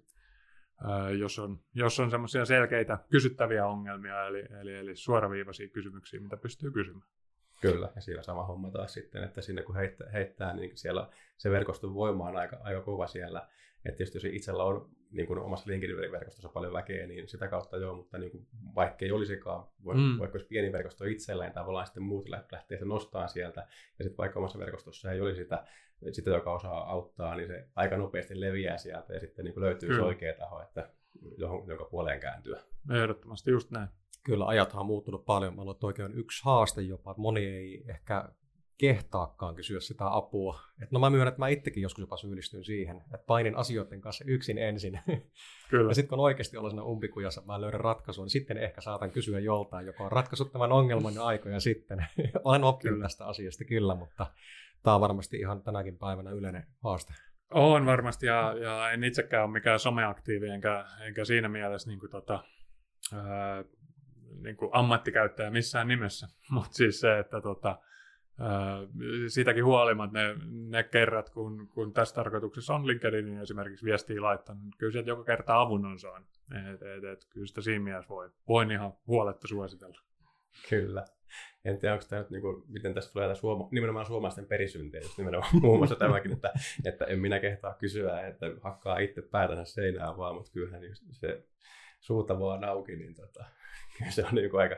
Ää, 0.83 1.09
jos 1.09 1.39
on, 1.39 1.59
jos 1.73 1.99
on 1.99 2.11
semmoisia 2.11 2.45
selkeitä 2.45 2.97
kysyttäviä 3.11 3.67
ongelmia, 3.67 4.25
eli, 4.25 4.43
eli, 4.61 4.75
eli 4.75 4.95
suoraviivaisia 4.95 5.69
kysymyksiä, 5.69 6.21
mitä 6.21 6.37
pystyy 6.37 6.71
kysymään. 6.71 7.07
Kyllä, 7.61 7.89
ja 7.95 8.01
siellä 8.01 8.23
sama 8.23 8.45
homma 8.45 8.71
taas 8.71 8.93
sitten, 8.93 9.23
että 9.23 9.41
sinne 9.41 9.63
kun 9.63 9.75
heittää, 9.75 10.09
heittää 10.09 10.55
niin 10.55 10.77
siellä 10.77 11.09
se 11.37 11.51
verkoston 11.51 11.93
voima 11.93 12.29
on 12.29 12.37
aika, 12.37 12.57
aika 12.63 12.81
kova 12.81 13.07
siellä. 13.07 13.47
Että 13.85 13.97
tietysti 13.97 14.17
jos 14.17 14.25
itsellä 14.25 14.63
on 14.63 14.89
niin 15.11 15.27
kuin 15.27 15.39
omassa 15.39 15.71
LinkedIn-verkostossa 15.71 16.49
paljon 16.49 16.73
väkeä, 16.73 17.07
niin 17.07 17.27
sitä 17.27 17.47
kautta 17.47 17.77
joo, 17.77 17.95
mutta 17.95 18.17
niin 18.17 18.31
kuin, 18.31 18.47
vaikka 18.75 19.05
ei 19.05 19.11
olisikaan, 19.11 19.67
mm. 19.83 20.19
vaikka 20.19 20.35
olisi 20.35 20.47
pieni 20.47 20.71
verkosto 20.71 21.05
itselleen, 21.05 21.47
niin 21.47 21.53
tavallaan 21.53 21.85
sitten 21.85 22.03
muut 22.03 22.29
lähtee 22.29 22.77
se 22.79 22.85
nostaa 22.85 23.27
sieltä, 23.27 23.61
ja 23.99 24.03
sitten 24.03 24.17
vaikka 24.17 24.39
omassa 24.39 24.59
verkostossa 24.59 25.11
ei 25.11 25.21
olisi 25.21 25.41
sitä, 25.41 25.65
sitä, 26.11 26.29
joka 26.29 26.53
osaa 26.53 26.91
auttaa, 26.91 27.35
niin 27.35 27.47
se 27.47 27.67
aika 27.75 27.97
nopeasti 27.97 28.41
leviää 28.41 28.77
sieltä, 28.77 29.13
ja 29.13 29.19
sitten 29.19 29.45
niin 29.45 29.53
kuin 29.53 29.63
löytyy 29.63 29.89
Kyllä. 29.89 30.01
se 30.01 30.05
oikea 30.05 30.33
taho, 30.33 30.61
että 30.61 30.89
johon, 31.37 31.67
jonka 31.67 31.85
puoleen 31.85 32.19
kääntyä. 32.19 32.61
Ehdottomasti 32.93 33.51
just 33.51 33.71
näin. 33.71 33.87
Kyllä 34.25 34.45
ajathan 34.45 34.79
on 34.79 34.85
muuttunut 34.85 35.25
paljon. 35.25 35.55
Mä 35.55 35.61
luulen, 35.61 35.75
että 35.75 35.85
oikein 35.85 36.11
on 36.11 36.17
yksi 36.17 36.41
haaste 36.45 36.81
jopa, 36.81 37.15
moni 37.17 37.45
ei 37.45 37.83
ehkä 37.87 38.29
kehtaakaan 38.77 39.55
kysyä 39.55 39.79
sitä 39.79 40.15
apua. 40.15 40.59
Et 40.83 40.91
no 40.91 40.99
mä 40.99 41.09
myönnän, 41.09 41.27
että 41.27 41.39
mä 41.39 41.47
itsekin 41.47 41.83
joskus 41.83 42.01
jopa 42.01 42.17
syyllistyn 42.17 42.63
siihen, 42.63 42.97
että 42.97 43.25
painin 43.27 43.55
asioiden 43.55 44.01
kanssa 44.01 44.23
yksin 44.27 44.57
ensin. 44.57 44.99
Kyllä. 45.69 45.91
ja 45.91 45.95
sitten 45.95 46.09
kun 46.09 46.19
oikeasti 46.19 46.57
olla 46.57 46.69
siinä 46.69 46.83
umpikujassa, 46.83 47.41
mä 47.45 47.61
löydän 47.61 47.79
ratkaisun, 47.79 48.23
niin 48.23 48.29
sitten 48.29 48.57
ehkä 48.57 48.81
saatan 48.81 49.11
kysyä 49.11 49.39
joltain, 49.39 49.85
joka 49.85 50.03
on 50.03 50.11
ratkaissut 50.11 50.51
tämän 50.51 50.71
ongelman 50.71 51.15
jo 51.15 51.23
aikoja 51.23 51.59
sitten. 51.59 52.05
Olen 52.43 52.63
oppinut 52.63 52.95
kyllä. 52.95 53.05
tästä 53.05 53.25
asiasta 53.25 53.63
kyllä, 53.63 53.95
mutta 53.95 54.27
tämä 54.83 54.95
on 54.95 55.01
varmasti 55.01 55.37
ihan 55.37 55.61
tänäkin 55.61 55.97
päivänä 55.97 56.31
yleinen 56.31 56.67
haaste. 56.83 57.13
On 57.53 57.85
varmasti, 57.85 58.25
ja, 58.25 58.53
ja 58.57 58.91
en 58.91 59.03
itsekään 59.03 59.43
ole 59.43 59.51
mikään 59.51 59.79
someaktiivi, 59.79 60.49
enkä, 60.49 60.85
enkä 61.01 61.25
siinä 61.25 61.49
mielessä 61.49 61.89
niin 61.89 61.99
kuin, 61.99 62.11
tota, 62.11 62.43
ää, 63.13 63.63
niin 64.43 64.57
kuin 64.57 64.69
ammattikäyttäjä 64.73 65.51
missään 65.51 65.87
nimessä, 65.87 66.27
mutta 66.51 66.73
siis 66.73 66.99
se, 66.99 67.19
että 67.19 67.41
tota, 67.41 67.79
siitäkin 69.27 69.65
huolimatta 69.65 70.19
ne, 70.19 70.35
ne 70.49 70.83
kerrat, 70.83 71.29
kun, 71.29 71.67
kun 71.67 71.93
tässä 71.93 72.15
tarkoituksessa 72.15 72.75
on 72.75 72.87
LinkedInin 72.87 73.41
esimerkiksi 73.41 73.85
viestiä 73.85 74.21
laittanut, 74.21 74.63
niin 74.63 74.73
kyllä 74.77 74.91
sieltä 74.91 75.09
joka 75.09 75.23
kerta 75.23 75.61
avun 75.61 75.85
on 75.85 75.99
saanut. 75.99 76.29
Et, 76.73 76.81
et, 76.81 77.03
et, 77.03 77.25
kyllä 77.29 77.47
sitä 77.47 77.61
siinä 77.61 77.83
mielessä 77.83 78.09
voi, 78.09 78.29
voin 78.47 78.71
ihan 78.71 78.93
huoletta 79.07 79.47
suositella. 79.47 79.99
Kyllä. 80.69 81.05
En 81.65 81.79
tiedä, 81.79 81.93
onko 81.93 82.05
tämä 82.09 82.21
nyt, 82.21 82.29
niin 82.29 82.41
kuin, 82.41 82.63
miten 82.67 82.93
tässä 82.93 83.13
tulee 83.13 83.35
suoma, 83.35 83.67
nimenomaan 83.71 84.05
suomalaisten 84.05 84.45
perisyntiä, 84.45 85.01
nimenomaan 85.17 85.51
muun 85.61 85.77
muassa 85.77 85.95
tämäkin, 85.95 86.31
että, 86.31 86.53
että 86.85 87.05
en 87.05 87.19
minä 87.19 87.39
kehtaa 87.39 87.73
kysyä, 87.73 88.27
että 88.27 88.45
hakkaa 88.63 88.97
itse 88.97 89.21
päätänsä 89.21 89.73
seinään 89.73 90.17
vaan, 90.17 90.35
mutta 90.35 90.51
kyllähän 90.51 90.81
se 91.11 91.43
suuta 91.99 92.39
vaan 92.39 92.63
auki, 92.63 92.95
niin 92.95 93.15
tota, 93.15 93.45
se 94.09 94.25
on 94.25 94.35
niin 94.35 94.49
kuin 94.49 94.61
aika, 94.61 94.75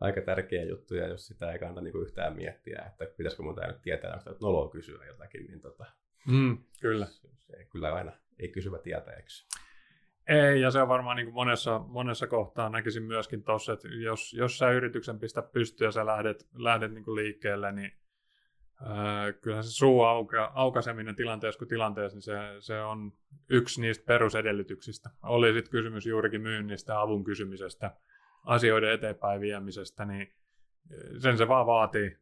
aika 0.00 0.20
tärkeä 0.20 0.64
juttu, 0.64 0.94
ja 0.94 1.08
jos 1.08 1.26
sitä 1.26 1.52
ei 1.52 1.58
kannata 1.58 1.80
niin 1.80 1.92
kuin 1.92 2.06
yhtään 2.06 2.36
miettiä, 2.36 2.82
että 2.86 3.16
pitäisikö 3.16 3.42
mun 3.42 3.56
nyt 3.66 3.82
tietää, 3.82 4.14
onko 4.14 4.38
noloa 4.40 4.70
kysyä 4.70 5.06
jotakin, 5.06 5.46
niin 5.46 5.60
tota, 5.60 5.86
mm, 6.26 6.58
kyllä. 6.80 7.06
Se, 7.06 7.28
se 7.38 7.64
kyllä 7.72 7.94
aina 7.94 8.12
ei 8.38 8.48
kysyvä 8.48 8.78
tietää, 8.78 9.14
eikö? 9.14 9.28
Ei, 10.28 10.60
ja 10.60 10.70
se 10.70 10.82
on 10.82 10.88
varmaan 10.88 11.16
niin 11.16 11.26
kuin 11.26 11.34
monessa, 11.34 11.78
monessa 11.78 12.26
kohtaa 12.26 12.68
näkisin 12.68 13.02
myöskin 13.02 13.42
tuossa, 13.44 13.72
että 13.72 13.88
jos, 13.88 14.32
jos 14.32 14.58
sä 14.58 14.70
yrityksen 14.70 15.18
pistä 15.18 15.42
pystyä 15.42 15.88
ja 15.88 15.92
sä 15.92 16.06
lähdet, 16.06 16.48
lähdet 16.54 16.92
niin 16.92 17.04
kuin 17.04 17.14
liikkeelle, 17.14 17.72
niin 17.72 17.92
ää, 18.82 19.32
kyllähän 19.32 19.64
se 19.64 19.70
suu 19.70 20.02
auka, 20.02 20.52
aukaiseminen 20.54 21.16
tilanteessa 21.16 21.58
kuin 21.58 21.68
tilanteessa, 21.68 22.16
niin 22.16 22.22
se, 22.22 22.36
se 22.60 22.82
on 22.82 23.12
yksi 23.50 23.80
niistä 23.80 24.04
perusedellytyksistä. 24.06 25.10
Oli 25.22 25.52
sitten 25.52 25.70
kysymys 25.70 26.06
juurikin 26.06 26.40
myynnistä, 26.40 27.00
avun 27.00 27.24
kysymisestä, 27.24 27.96
asioiden 28.44 28.92
eteenpäin 28.92 29.40
viemisestä, 29.40 30.04
niin 30.04 30.34
sen 31.18 31.38
se 31.38 31.48
vaan 31.48 31.66
vaatii. 31.66 32.18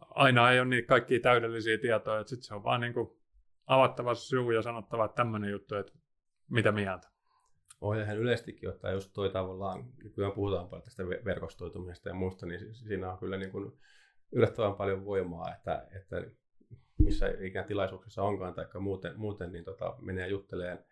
Aina 0.00 0.50
ei 0.50 0.60
ole 0.60 0.68
niitä 0.68 0.88
kaikkia 0.88 1.20
täydellisiä 1.20 1.78
tietoja, 1.78 2.20
että 2.20 2.28
sitten 2.30 2.46
se 2.46 2.54
on 2.54 2.64
vaan 2.64 2.80
niin 2.80 2.94
kuin 2.94 3.20
avattava 3.66 4.14
suu 4.14 4.50
ja 4.50 4.62
sanottava, 4.62 5.04
että 5.04 5.14
tämmöinen 5.14 5.50
juttu, 5.50 5.74
että 5.74 5.92
mitä 6.50 6.72
mieltä. 6.72 7.08
Ohjaajan 7.80 8.18
yleistikin 8.18 8.68
ottaa 8.68 8.90
just 8.90 9.10
toi 9.12 9.30
tavallaan, 9.30 9.84
kun 9.84 10.32
puhutaan 10.34 10.68
paljon 10.68 10.84
tästä 10.84 11.02
verkostoitumisesta 11.06 12.08
ja 12.08 12.14
muusta, 12.14 12.46
niin 12.46 12.74
siinä 12.74 13.12
on 13.12 13.18
kyllä 13.18 13.36
niin 13.36 13.50
kuin 13.50 13.72
yllättävän 14.32 14.74
paljon 14.74 15.04
voimaa, 15.04 15.54
että, 15.54 15.86
että 15.96 16.16
missä 16.98 17.26
ikään 17.40 17.66
tilaisuuksissa 17.66 18.22
onkaan 18.22 18.54
tai 18.54 18.66
muuten, 18.80 19.18
muuten 19.18 19.52
niin 19.52 19.64
tota, 19.64 19.96
menee 20.00 20.28
jutteleen 20.28 20.84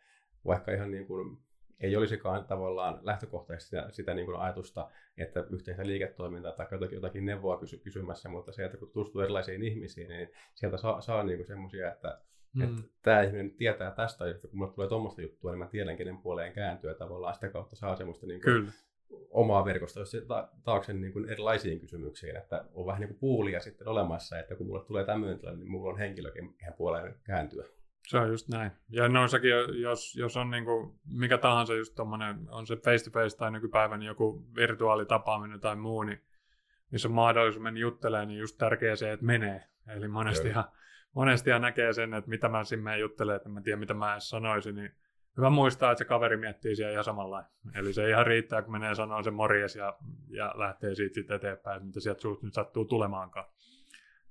vaikka 0.47 0.73
ihan 0.73 0.91
niin 0.91 1.07
kuin 1.07 1.39
ei 1.81 1.97
olisikaan 1.97 2.45
tavallaan 2.45 2.99
lähtökohtaisesti 3.03 3.77
sitä, 3.77 3.87
sitä 3.91 4.15
niin 4.15 4.27
kuin 4.27 4.39
ajatusta, 4.39 4.91
että 5.19 5.45
yhteistä 5.51 5.87
liiketoimintaa 5.87 6.53
tai 6.53 6.67
jotakin, 6.71 6.97
jotakin 6.97 7.27
neuvoa 7.27 7.59
kysy, 7.59 7.79
kysymässä, 7.79 8.29
mutta 8.29 8.53
se, 8.53 8.65
että 8.65 8.77
kun 8.77 8.89
tutustuu 8.89 9.21
erilaisiin 9.21 9.63
ihmisiin, 9.63 10.09
niin 10.09 10.29
sieltä 10.55 10.77
saa, 10.77 11.01
saa 11.01 11.25
niin 11.25 11.47
semmoisia, 11.47 11.93
että, 11.93 12.21
mm. 12.55 12.63
että 12.63 12.83
tämä 13.03 13.23
ihminen 13.23 13.51
tietää 13.51 13.91
tästä, 13.91 14.31
että 14.31 14.49
kun 14.49 14.59
mulle 14.59 14.73
tulee 14.73 14.89
tuommoista 14.89 15.23
juttua, 15.23 15.51
niin 15.51 15.59
mä 15.59 15.67
tiedän, 15.67 15.97
kenen 15.97 16.19
puoleen 16.19 16.53
kääntyä 16.53 16.95
tavallaan 16.95 17.35
sitä 17.35 17.49
kautta 17.49 17.77
saa 17.77 17.97
semmoista 17.97 18.27
niin 18.27 18.41
kuin 18.43 18.55
Kyllä. 18.55 18.73
omaa 19.31 19.65
verkostoa 19.65 20.05
ta- 20.29 20.49
taakse 20.65 20.93
niin 20.93 21.13
kuin 21.13 21.29
erilaisiin 21.29 21.81
kysymyksiin, 21.81 22.37
että 22.37 22.65
on 22.75 22.87
vähän 22.87 23.01
niin 23.01 23.09
kuin 23.09 23.21
puulia 23.21 23.61
sitten 23.61 23.89
olemassa, 23.89 24.39
että 24.39 24.55
kun 24.55 24.67
mulle 24.67 24.85
tulee 24.85 25.05
tämmöinen 25.05 25.39
tilanne, 25.39 25.59
niin 25.59 25.71
mulla 25.71 25.93
on 25.93 25.99
henkilökin 25.99 26.55
ihan 26.63 26.75
puoleen 26.75 27.15
kääntyä. 27.25 27.65
Se 28.09 28.19
on 28.19 28.29
just 28.29 28.49
näin. 28.49 28.71
Ja 28.89 29.09
noissakin, 29.09 29.51
jos, 29.81 30.17
jos 30.17 30.37
on 30.37 30.51
niin 30.51 30.65
kuin 30.65 31.01
mikä 31.05 31.39
tahansa 31.39 31.75
just 31.75 31.95
tommonen, 31.95 32.47
on 32.51 32.67
se 32.67 32.77
face-to-face 32.77 33.37
tai 33.37 33.51
nykypäivän 33.51 34.03
joku 34.03 34.47
virtuaalitapaaminen 34.57 35.61
tai 35.61 35.77
muu, 35.77 36.03
niin 36.03 36.23
missä 36.91 37.09
on 37.09 37.15
mahdollisuus 37.15 37.63
mennä 37.63 37.81
juttelemaan, 37.81 38.29
niin 38.29 38.41
just 38.41 38.59
tärkeää 38.59 38.97
se, 38.97 39.13
että 39.13 39.27
menee. 39.27 39.65
Eli 39.89 40.09
monesti 40.09 40.49
ihan, 40.49 40.65
monesti 41.15 41.51
ihan 41.51 41.63
näkee 41.63 41.93
sen, 41.93 42.15
että 42.15 42.31
mitä 42.31 42.49
mä 42.49 42.65
sinne 42.65 42.99
juttelen, 42.99 43.37
että 43.37 43.49
mä 43.49 43.61
tiedän, 43.61 43.81
mitä 43.81 43.95
mä 43.95 44.13
edes 44.13 44.29
sanoisin, 44.29 44.75
niin 44.75 44.91
hyvä 45.37 45.51
muistaa, 45.51 45.93
että 45.93 45.99
se 45.99 46.05
kaveri 46.05 46.37
miettii 46.37 46.77
siellä 46.77 46.93
ihan 46.93 47.05
samalla 47.05 47.45
Eli 47.75 47.93
se 47.93 48.11
ihan 48.11 48.27
riittää, 48.27 48.63
kun 48.63 48.73
menee 48.73 48.95
sanoa 48.95 49.23
se 49.23 49.31
morjes 49.31 49.77
ja, 49.77 49.99
ja 50.29 50.55
lähtee 50.57 50.95
siitä 50.95 51.15
sitten 51.15 51.37
eteenpäin, 51.37 51.77
että 51.77 51.87
mitä 51.87 52.01
sieltä 52.01 52.21
suut 52.21 52.43
nyt 52.43 52.55
sattuu 52.55 52.85
tulemaankaan 52.85 53.47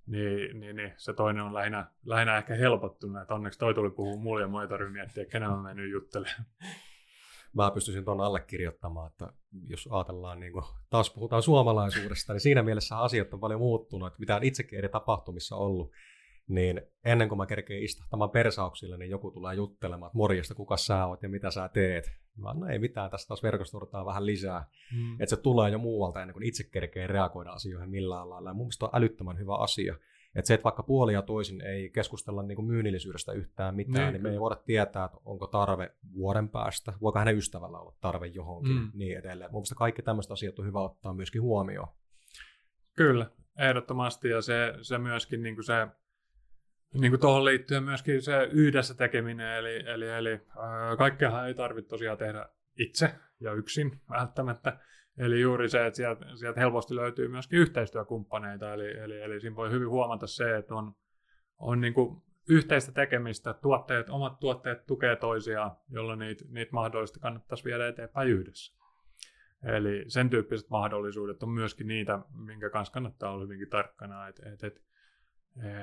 niin, 0.07 0.59
niin, 0.59 0.75
niin, 0.75 0.93
se 0.97 1.13
toinen 1.13 1.43
on 1.43 1.53
lähinnä, 1.53 1.91
lähinnä 2.05 2.37
ehkä 2.37 2.55
helpottunut, 2.55 3.21
että 3.21 3.33
onneksi 3.33 3.59
toi 3.59 3.73
tuli 3.73 3.89
puhua 3.89 4.17
mulle 4.17 4.41
ja 4.41 4.47
mua 4.47 4.61
ei 4.61 4.67
tarvitse 4.67 4.93
miettiä, 4.93 5.25
kenen 5.25 5.49
mä 5.49 5.61
menen 5.61 5.91
juttelemaan. 5.91 6.45
mä 7.55 7.71
pystyisin 7.71 8.05
tuon 8.05 8.21
allekirjoittamaan, 8.21 9.11
että 9.11 9.33
jos 9.67 9.89
ajatellaan, 9.91 10.39
niin 10.39 10.53
kuin, 10.53 10.65
taas 10.89 11.09
puhutaan 11.09 11.43
suomalaisuudesta, 11.43 12.33
niin 12.33 12.41
siinä 12.41 12.63
mielessä 12.63 12.99
asiat 12.99 13.33
on 13.33 13.39
paljon 13.39 13.59
muuttunut, 13.59 14.07
että 14.07 14.19
mitä 14.19 14.35
on 14.35 14.43
itsekin 14.43 14.79
eri 14.79 14.89
tapahtumissa 14.89 15.55
ollut, 15.55 15.91
niin 16.47 16.81
ennen 17.05 17.29
kuin 17.29 17.37
mä 17.37 17.45
kerkeen 17.45 17.83
istahtamaan 17.83 18.29
persauksille, 18.29 18.97
niin 18.97 19.11
joku 19.11 19.31
tulee 19.31 19.55
juttelemaan, 19.55 20.09
että 20.09 20.17
morjesta, 20.17 20.55
kuka 20.55 20.77
sä 20.77 21.05
oot 21.05 21.23
ja 21.23 21.29
mitä 21.29 21.51
sä 21.51 21.69
teet. 21.69 22.11
Mä 22.37 22.53
no 22.53 22.67
ei 22.67 22.79
mitään, 22.79 23.11
tästä 23.11 23.27
taas 23.27 23.43
verkostoidutaan 23.43 24.05
vähän 24.05 24.25
lisää. 24.25 24.65
Mm. 24.95 25.13
Että 25.13 25.35
se 25.35 25.41
tulee 25.41 25.71
jo 25.71 25.77
muualta 25.77 26.21
ennen 26.21 26.33
kuin 26.33 26.45
itse 26.45 26.63
kerkee 26.63 27.07
reagoida 27.07 27.51
asioihin 27.51 27.89
millään 27.89 28.29
lailla. 28.29 28.49
Ja 28.49 28.53
mun 28.53 28.65
mielestä 28.65 28.85
on 28.85 28.91
älyttömän 28.93 29.39
hyvä 29.39 29.55
asia. 29.55 29.95
Että 30.35 30.47
se, 30.47 30.53
että 30.53 30.63
vaikka 30.63 30.83
puoli 30.83 31.13
ja 31.13 31.21
toisin 31.21 31.61
ei 31.61 31.89
keskustella 31.89 32.43
niin 32.43 32.55
kuin 32.55 32.65
myynnillisyydestä 32.65 33.31
yhtään 33.31 33.75
mitään, 33.75 34.05
niin, 34.05 34.13
niin 34.13 34.23
me 34.23 34.31
ei 34.31 34.39
voida 34.39 34.55
tietää, 34.55 35.05
että 35.05 35.17
onko 35.25 35.47
tarve 35.47 35.95
vuoden 36.13 36.49
päästä, 36.49 36.93
voiko 37.01 37.19
hänen 37.19 37.37
ystävällä 37.37 37.79
olla 37.79 37.95
tarve 38.01 38.27
johonkin, 38.27 38.75
mm. 38.75 38.91
niin 38.93 39.17
edelleen. 39.17 39.51
Mun 39.51 39.59
mielestä 39.59 39.75
kaikki 39.75 40.01
tämmöiset 40.01 40.31
asiat 40.31 40.59
on 40.59 40.65
hyvä 40.65 40.81
ottaa 40.81 41.13
myöskin 41.13 41.41
huomioon. 41.41 41.87
Kyllä, 42.93 43.31
ehdottomasti. 43.59 44.29
Ja 44.29 44.41
se, 44.41 44.73
se 44.81 44.97
myöskin 44.97 45.43
niin 45.43 45.55
kuin 45.55 45.65
se, 45.65 45.87
niin 46.93 47.11
kuin 47.11 47.19
tuohon 47.19 47.45
liittyen 47.45 47.83
myöskin 47.83 48.21
se 48.21 48.49
yhdessä 48.51 48.93
tekeminen, 48.93 49.57
eli, 49.57 49.83
eli, 49.85 50.09
eli 50.09 50.39
kaikkeahan 50.97 51.47
ei 51.47 51.53
tarvitse 51.53 51.89
tosiaan 51.89 52.17
tehdä 52.17 52.49
itse 52.79 53.15
ja 53.39 53.53
yksin 53.53 54.01
välttämättä. 54.09 54.79
Eli 55.17 55.41
juuri 55.41 55.69
se, 55.69 55.85
että 55.85 55.97
sieltä, 55.97 56.25
sieltä 56.35 56.59
helposti 56.59 56.95
löytyy 56.95 57.27
myöskin 57.27 57.59
yhteistyökumppaneita, 57.59 58.73
eli, 58.73 58.97
eli, 58.97 59.21
eli 59.21 59.39
siinä 59.39 59.55
voi 59.55 59.71
hyvin 59.71 59.89
huomata 59.89 60.27
se, 60.27 60.57
että 60.57 60.75
on, 60.75 60.93
on 61.59 61.81
niin 61.81 61.93
kuin 61.93 62.23
yhteistä 62.49 62.91
tekemistä, 62.91 63.53
tuotteet, 63.53 64.09
omat 64.09 64.39
tuotteet 64.39 64.85
tukee 64.85 65.15
toisiaan, 65.15 65.71
jolloin 65.89 66.19
niitä, 66.19 66.45
niitä 66.49 66.71
mahdollisesti 66.73 67.19
kannattaisi 67.19 67.63
viedä 67.63 67.87
eteenpäin 67.87 68.29
yhdessä. 68.29 68.77
Eli 69.63 70.03
sen 70.07 70.29
tyyppiset 70.29 70.69
mahdollisuudet 70.69 71.43
on 71.43 71.49
myöskin 71.49 71.87
niitä, 71.87 72.19
minkä 72.33 72.69
kanssa 72.69 72.93
kannattaa 72.93 73.31
olla 73.31 73.43
hyvinkin 73.43 73.69
tarkkana, 73.69 74.27
että 74.27 74.49
et, 74.53 74.63
et, 74.63 74.81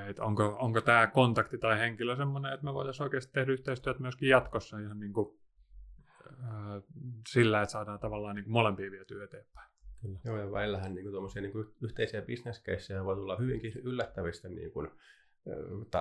et 0.09 0.19
onko, 0.19 0.57
onko 0.59 0.81
tämä 0.81 1.07
kontakti 1.07 1.57
tai 1.57 1.79
henkilö 1.79 2.15
sellainen, 2.15 2.53
että 2.53 2.65
me 2.65 2.73
voitaisiin 2.73 3.03
oikeasti 3.03 3.33
tehdä 3.33 3.51
yhteistyötä 3.51 3.99
myöskin 3.99 4.29
jatkossa 4.29 4.79
ihan 4.79 4.99
niin 4.99 5.13
kuin 5.13 5.39
sillä, 7.27 7.61
että 7.61 7.71
saadaan 7.71 7.99
tavallaan 7.99 8.35
niin 8.35 8.51
molempia 8.51 8.91
vietyä 8.91 9.23
eteenpäin. 9.23 9.71
Kyllä. 10.01 10.19
Joo, 10.25 10.37
ja 10.37 10.51
välillähän 10.51 10.95
niin 10.95 11.11
kuin, 11.11 11.41
niin 11.41 11.51
kuin 11.51 11.67
yhteisiä 11.81 12.21
bisneskeissejä 12.21 13.05
voi 13.05 13.15
tulla 13.15 13.37
hyvinkin 13.37 13.71
yllättävistä 13.83 14.49
niin 14.49 14.71
kuin, 14.71 14.91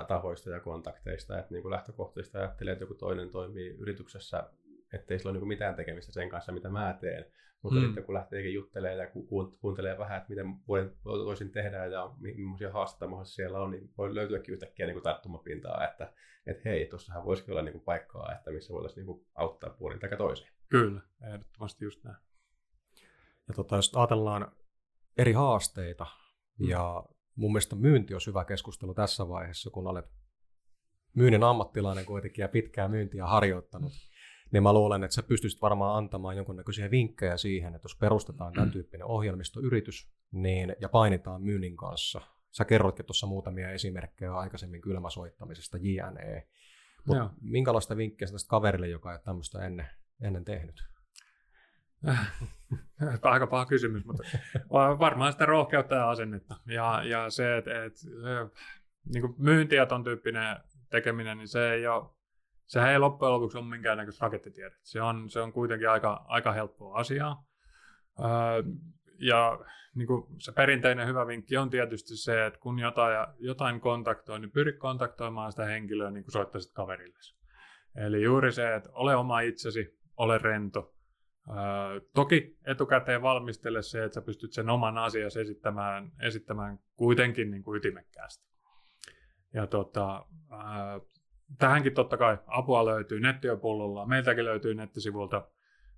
tahoista 0.08 0.50
ja 0.50 0.60
kontakteista. 0.60 1.38
Että 1.38 1.54
niin 1.54 1.62
kuin 1.62 1.72
lähtökohtaisesti 1.72 2.38
ajattelee, 2.38 2.72
että 2.72 2.82
joku 2.82 2.94
toinen 2.94 3.30
toimii 3.30 3.68
yrityksessä, 3.68 4.50
ettei 4.94 5.18
sillä 5.18 5.30
ole 5.30 5.38
niin 5.38 5.48
mitään 5.48 5.74
tekemistä 5.74 6.12
sen 6.12 6.28
kanssa, 6.28 6.52
mitä 6.52 6.68
mä 6.68 6.98
teen. 7.00 7.24
Mutta 7.62 7.80
mm. 7.80 7.85
sitten 7.85 8.04
kun 8.04 8.14
lähteekin 8.14 8.54
juttelemaan 8.54 8.98
ja 8.98 9.07
ku- 9.07 9.57
kuuntelee 9.61 9.98
vähän, 9.98 10.16
että 10.16 10.28
miten 10.28 10.46
voisin 11.04 11.50
tehdä 11.50 11.87
ja 11.87 12.11
millaisia 12.18 12.72
haasteita 12.72 13.24
siellä 13.24 13.61
on, 13.61 13.70
niin 13.70 13.90
voi 13.98 14.14
löytyäkin 14.14 14.52
yhtäkkiä 14.54 14.87
niin 14.87 14.94
kuin 14.94 15.02
tarttumapintaa, 15.02 15.88
että, 15.88 16.12
että 16.46 16.68
hei, 16.68 16.87
tuossahan 16.87 17.24
voisikin 17.24 17.52
olla 17.52 17.62
niin 17.62 17.72
kuin 17.72 17.85
paikkaa, 17.85 18.33
että 18.33 18.50
missä 18.50 18.72
voitaisiin 18.72 19.07
niin 19.07 19.26
auttaa 19.35 19.70
puolin 19.70 19.98
tai 19.98 20.16
toiseen. 20.16 20.52
Kyllä, 20.68 21.00
ehdottomasti 21.28 21.85
just 21.85 22.04
näin. 22.04 22.16
Ja 23.48 23.54
tota, 23.54 23.76
jos 23.76 23.92
ajatellaan 23.94 24.52
eri 25.18 25.33
haasteita, 25.33 26.07
mm. 26.59 26.68
ja 26.68 27.04
mun 27.37 27.52
mielestä 27.52 27.76
myynti 27.76 28.14
on 28.14 28.20
hyvä 28.26 28.44
keskustelu 28.44 28.94
tässä 28.94 29.28
vaiheessa, 29.28 29.70
kun 29.70 29.87
olet 29.87 30.07
myynnin 31.14 31.42
ammattilainen 31.42 32.07
kuitenkin 32.07 32.42
ja 32.42 32.48
pitkää 32.48 32.88
myyntiä 32.88 33.26
harjoittanut, 33.26 33.92
niin 34.54 34.62
mä 34.62 34.72
luulen, 34.72 35.04
että 35.04 35.14
sä 35.14 35.22
pystyisit 35.22 35.62
varmaan 35.62 35.96
antamaan 35.96 36.36
jonkunnäköisiä 36.36 36.90
vinkkejä 36.90 37.36
siihen, 37.36 37.74
että 37.74 37.84
jos 37.84 37.96
perustetaan 37.96 38.52
tämän 38.52 38.70
tyyppinen 38.70 39.06
ohjelmistoyritys 39.06 40.10
niin, 40.32 40.76
ja 40.80 40.88
painitaan 40.88 41.42
myynnin 41.42 41.76
kanssa, 41.76 42.20
sä 42.50 42.64
kerroitkin 42.64 43.06
tuossa 43.06 43.26
muutamia 43.26 43.70
esimerkkejä 43.70 44.34
aikaisemmin 44.34 44.80
kylmäsoittamisesta, 44.80 45.78
JNE, 45.80 46.48
mutta 47.06 47.30
minkälaista 47.40 47.96
vinkkiä 47.96 48.28
tästä 48.32 48.48
kaverille, 48.48 48.88
joka 48.88 49.10
ei 49.10 49.14
ole 49.14 49.22
tämmöistä 49.24 49.66
ennen, 49.66 49.86
ennen 50.22 50.44
tehnyt? 50.44 50.84
Aika 53.22 53.46
paha 53.46 53.66
kysymys, 53.66 54.04
mutta 54.04 54.22
varmaan 54.98 55.32
sitä 55.32 55.46
rohkeutta 55.46 55.94
ja 55.94 56.10
asennetta. 56.10 56.54
Ja, 56.66 57.02
ja 57.04 57.30
se, 57.30 57.56
että, 57.56 57.84
että 57.84 58.00
niin 59.14 59.34
myynti 59.38 59.76
ja 59.76 59.86
ton 59.86 60.04
tyyppinen 60.04 60.56
tekeminen, 60.90 61.38
niin 61.38 61.48
se 61.48 61.72
ei 61.72 61.86
ole 61.86 62.13
sehän 62.66 62.90
ei 62.90 62.98
loppujen 62.98 63.33
lopuksi 63.33 63.59
ole 63.59 63.66
minkäännäköistä 63.66 64.27
rakettitiedettä. 64.27 64.81
Se 64.83 65.03
on, 65.03 65.31
se 65.31 65.40
on 65.40 65.53
kuitenkin 65.53 65.90
aika, 65.90 66.24
aika 66.29 66.53
helppoa 66.53 66.98
asiaa. 66.98 67.44
Öö, 68.20 68.62
ja 69.18 69.59
niin 69.94 70.07
kuin 70.07 70.27
se 70.40 70.53
perinteinen 70.53 71.07
hyvä 71.07 71.27
vinkki 71.27 71.57
on 71.57 71.70
tietysti 71.70 72.16
se, 72.16 72.46
että 72.46 72.61
kun 72.61 72.79
jotain, 72.79 73.27
jotain 73.38 73.81
kontaktoi, 73.81 74.40
niin 74.40 74.50
pyri 74.50 74.72
kontaktoimaan 74.72 75.53
sitä 75.53 75.64
henkilöä 75.64 76.11
niin 76.11 76.24
kuin 76.24 76.33
soittaisit 76.33 76.72
kaverille. 76.72 77.18
Eli 77.96 78.22
juuri 78.22 78.53
se, 78.53 78.74
että 78.74 78.90
ole 78.92 79.16
oma 79.16 79.40
itsesi, 79.40 79.98
ole 80.16 80.38
rento. 80.38 80.94
Öö, 81.48 82.00
toki 82.14 82.57
etukäteen 82.66 83.22
valmistele 83.22 83.83
se, 83.83 84.05
että 84.05 84.14
sä 84.14 84.22
pystyt 84.22 84.53
sen 84.53 84.70
oman 84.70 84.98
asiasi 84.98 85.40
esittämään, 85.40 86.12
esittämään 86.22 86.79
kuitenkin 86.96 87.50
niin 87.50 87.62
kuin 87.62 87.77
ytimekkäästi. 87.77 88.44
Ja 89.55 89.66
tota, 89.66 90.27
öö, 90.53 91.00
tähänkin 91.58 91.94
totta 91.94 92.16
kai 92.16 92.38
apua 92.46 92.84
löytyy 92.84 93.20
nettiopullolla. 93.20 94.06
Meiltäkin 94.06 94.44
löytyy 94.44 94.74
nettisivulta, 94.74 95.48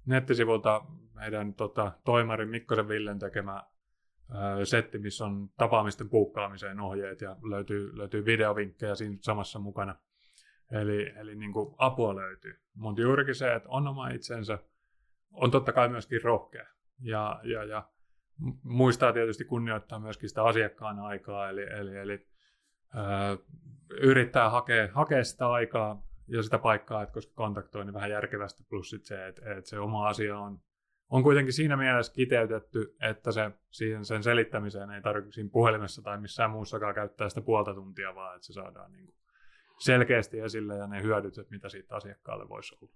nettisivulta 0.06 0.82
meidän 1.14 1.54
tota, 1.54 1.92
toimarin 2.04 2.48
Mikkosen 2.48 2.88
Villen 2.88 3.18
tekemä 3.18 3.64
ö, 4.60 4.64
setti, 4.64 4.98
missä 4.98 5.24
on 5.24 5.48
tapaamisten 5.56 6.08
puukkaamiseen 6.08 6.80
ohjeet 6.80 7.20
ja 7.20 7.36
löytyy, 7.50 7.98
löytyy 7.98 8.24
videovinkkejä 8.24 8.94
siinä 8.94 9.16
samassa 9.20 9.58
mukana. 9.58 9.94
Eli, 10.70 11.12
eli 11.16 11.34
niin 11.34 11.52
kuin 11.52 11.74
apua 11.78 12.16
löytyy. 12.16 12.60
Mutta 12.74 13.02
juurikin 13.02 13.34
se, 13.34 13.54
että 13.54 13.68
on 13.68 13.88
oma 13.88 14.08
itsensä, 14.08 14.58
on 15.32 15.50
totta 15.50 15.72
kai 15.72 15.88
myöskin 15.88 16.22
rohkea. 16.22 16.66
Ja, 17.00 17.40
ja, 17.44 17.64
ja 17.64 17.88
muistaa 18.62 19.12
tietysti 19.12 19.44
kunnioittaa 19.44 19.98
myöskin 19.98 20.28
sitä 20.28 20.44
asiakkaan 20.44 20.98
aikaa, 20.98 21.48
eli, 21.48 21.62
eli, 21.62 21.96
eli 21.96 22.26
yrittää 23.90 24.50
hakea, 24.50 24.88
hakea 24.92 25.24
sitä 25.24 25.48
aikaa 25.48 26.02
ja 26.28 26.42
sitä 26.42 26.58
paikkaa, 26.58 27.02
että 27.02 27.12
koska 27.12 27.32
kontaktoi, 27.34 27.84
niin 27.84 27.94
vähän 27.94 28.10
järkevästi, 28.10 28.64
plus 28.68 28.90
sit 28.90 29.04
se, 29.04 29.26
että, 29.26 29.54
että 29.54 29.70
se 29.70 29.78
oma 29.78 30.08
asia 30.08 30.38
on, 30.38 30.60
on 31.08 31.22
kuitenkin 31.22 31.52
siinä 31.52 31.76
mielessä 31.76 32.12
kiteytetty, 32.12 32.96
että 33.00 33.32
se, 33.32 33.50
siihen, 33.70 34.04
sen 34.04 34.22
selittämiseen 34.22 34.90
ei 34.90 35.02
tarvitse 35.02 35.32
siinä 35.32 35.50
puhelimessa 35.52 36.02
tai 36.02 36.20
missään 36.20 36.50
muussakaan 36.50 36.94
käyttää 36.94 37.28
sitä 37.28 37.40
puolta 37.40 37.74
tuntia, 37.74 38.14
vaan 38.14 38.36
että 38.36 38.46
se 38.46 38.52
saadaan 38.52 38.92
niin 38.92 39.06
kuin 39.06 39.16
selkeästi 39.80 40.40
esille 40.40 40.76
ja 40.76 40.86
ne 40.86 41.02
hyödyt, 41.02 41.38
että 41.38 41.54
mitä 41.54 41.68
siitä 41.68 41.96
asiakkaalle 41.96 42.48
voisi 42.48 42.74
olla 42.80 42.92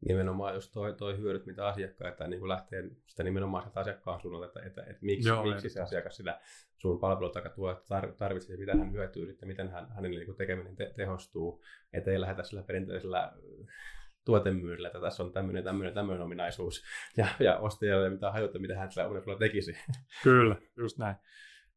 nimenomaan 0.00 0.54
just 0.54 0.72
toi, 0.72 0.94
toi 0.94 1.18
hyödyt, 1.18 1.46
mitä 1.46 1.66
asiakkaita 1.66 2.26
niin 2.26 2.40
kuin 2.40 2.48
lähtee 2.48 2.90
sitä 3.06 3.22
nimenomaan 3.22 3.62
sieltä 3.62 3.80
asiakkaan 3.80 4.20
suunnalta, 4.20 4.46
että, 4.46 4.60
että, 4.66 4.82
että 4.82 5.06
miksi, 5.06 5.28
Joo, 5.28 5.44
miksi 5.44 5.68
se 5.68 5.80
asiakas 5.80 6.16
sitä 6.16 6.40
sun 6.76 7.00
palvelua 7.00 7.32
tuo 7.54 7.82
tarvitsee, 8.18 8.56
mitä 8.56 8.76
hän 8.76 8.92
hyötyy, 8.92 9.26
sitten 9.26 9.48
miten 9.48 9.70
hän, 9.70 9.88
hänen 9.94 10.10
niin 10.10 10.24
kuin 10.26 10.36
tekeminen 10.36 10.76
te, 10.76 10.92
tehostuu, 10.96 11.62
ettei 11.92 12.20
lähdetä 12.20 12.42
sillä 12.42 12.62
perinteisellä 12.62 13.32
tuotemyynnillä, 14.24 14.88
että 14.88 15.00
tässä 15.00 15.22
on 15.22 15.32
tämmöinen, 15.32 15.64
tämmöinen, 15.64 15.94
tämmöinen 15.94 16.22
ominaisuus, 16.22 16.84
ja, 17.16 17.26
ja 17.40 17.58
ostajalle 17.58 18.10
mitä 18.10 18.30
hajuta, 18.30 18.58
mitä 18.58 18.78
hän 18.78 18.92
sillä 18.92 19.08
unelmalla 19.08 19.38
tekisi. 19.38 19.76
Kyllä, 20.22 20.56
just 20.76 20.98
näin. 20.98 21.16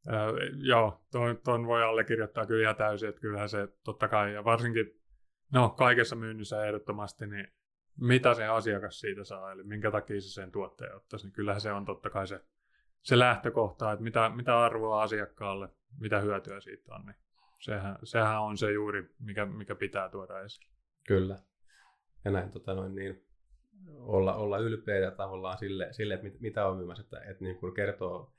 Öö, 0.07 0.49
joo, 0.55 1.01
tuon, 1.11 1.37
tuon 1.43 1.67
voi 1.67 1.83
allekirjoittaa 1.83 2.45
kyllä 2.45 2.61
ihan 2.61 2.75
täysin, 2.75 3.09
että 3.09 3.21
kyllähän 3.21 3.49
se 3.49 3.67
totta 3.83 4.07
kai, 4.07 4.33
ja 4.33 4.43
varsinkin 4.43 5.01
no, 5.53 5.69
kaikessa 5.69 6.15
myynnissä 6.15 6.65
ehdottomasti, 6.65 7.27
niin 7.27 7.47
mitä 7.99 8.33
se 8.33 8.45
asiakas 8.45 8.99
siitä 8.99 9.23
saa, 9.23 9.51
eli 9.51 9.63
minkä 9.63 9.91
takia 9.91 10.21
se 10.21 10.29
sen 10.29 10.51
tuotteen 10.51 10.95
ottaisi, 10.95 11.25
niin 11.25 11.33
kyllähän 11.33 11.61
se 11.61 11.71
on 11.71 11.85
totta 11.85 12.09
kai 12.09 12.27
se, 12.27 12.41
se 13.01 13.19
lähtökohta, 13.19 13.91
että 13.91 14.03
mitä, 14.03 14.31
mitä 14.35 14.59
arvoa 14.59 15.01
asiakkaalle, 15.01 15.69
mitä 15.99 16.19
hyötyä 16.19 16.59
siitä 16.59 16.95
on, 16.95 17.05
niin 17.05 17.15
sehän, 17.59 17.97
sehän 18.03 18.41
on 18.41 18.57
se 18.57 18.71
juuri, 18.71 19.15
mikä, 19.19 19.45
mikä 19.45 19.75
pitää 19.75 20.09
tuoda 20.09 20.39
esille. 20.39 20.71
Kyllä. 21.07 21.37
Ja 22.25 22.31
näin 22.31 22.51
tota 22.51 22.73
noin, 22.73 22.95
niin, 22.95 23.25
olla, 23.99 24.35
olla 24.35 24.57
ylpeä 24.57 25.11
tavallaan 25.11 25.57
sille, 25.57 25.87
sille 25.91 26.13
että 26.13 26.23
mit, 26.23 26.39
mitä 26.39 26.67
on 26.67 26.77
myymässä, 26.77 27.01
että, 27.03 27.19
että 27.19 27.43
niin 27.43 27.73
kertoo 27.75 28.33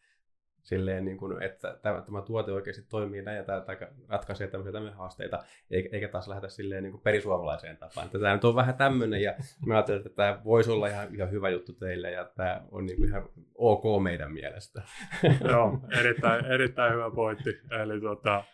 silleen, 0.62 1.05
niin 1.05 1.16
kuin, 1.16 1.42
että 1.42 1.79
tämä, 1.83 2.01
tämä 2.01 2.22
tuote 2.22 2.53
oikeasti 2.53 2.83
toimii 2.88 3.22
näin 3.22 3.37
ja 3.37 3.44
tämä, 3.44 3.61
tämä 3.61 3.77
ratkaisee 4.09 4.46
tämmöisiä, 4.46 4.72
tämmöisiä 4.72 4.98
haasteita, 4.98 5.44
eikä 5.70 6.09
taas 6.09 6.29
lähdetä 6.29 6.48
silleen 6.48 6.83
niin 6.83 6.92
kuin 6.92 7.03
perisuomalaiseen 7.03 7.77
tapaan. 7.77 8.07
Että 8.07 8.18
tämä 8.18 8.35
nyt 8.35 8.44
on 8.44 8.55
vähän 8.55 8.75
tämmöinen 8.75 9.22
ja 9.22 9.35
mä 9.66 9.75
ajattelin, 9.75 10.07
että 10.07 10.16
tämä 10.16 10.40
voisi 10.44 10.70
olla 10.70 10.88
ihan, 10.88 11.14
ihan 11.14 11.31
hyvä 11.31 11.51
juttu 11.51 11.72
teille 11.72 12.11
ja 12.11 12.25
tämä 12.25 12.62
on 12.70 12.87
niin 12.87 12.96
kuin 12.96 13.09
ihan 13.09 13.29
ok 13.55 14.03
meidän 14.03 14.33
mielestä. 14.33 14.83
Joo, 15.51 15.81
erittäin, 16.01 16.44
erittäin 16.44 16.92
hyvä 16.92 17.11
pointti. 17.11 17.61
Eli 17.83 18.01
tota, 18.01 18.44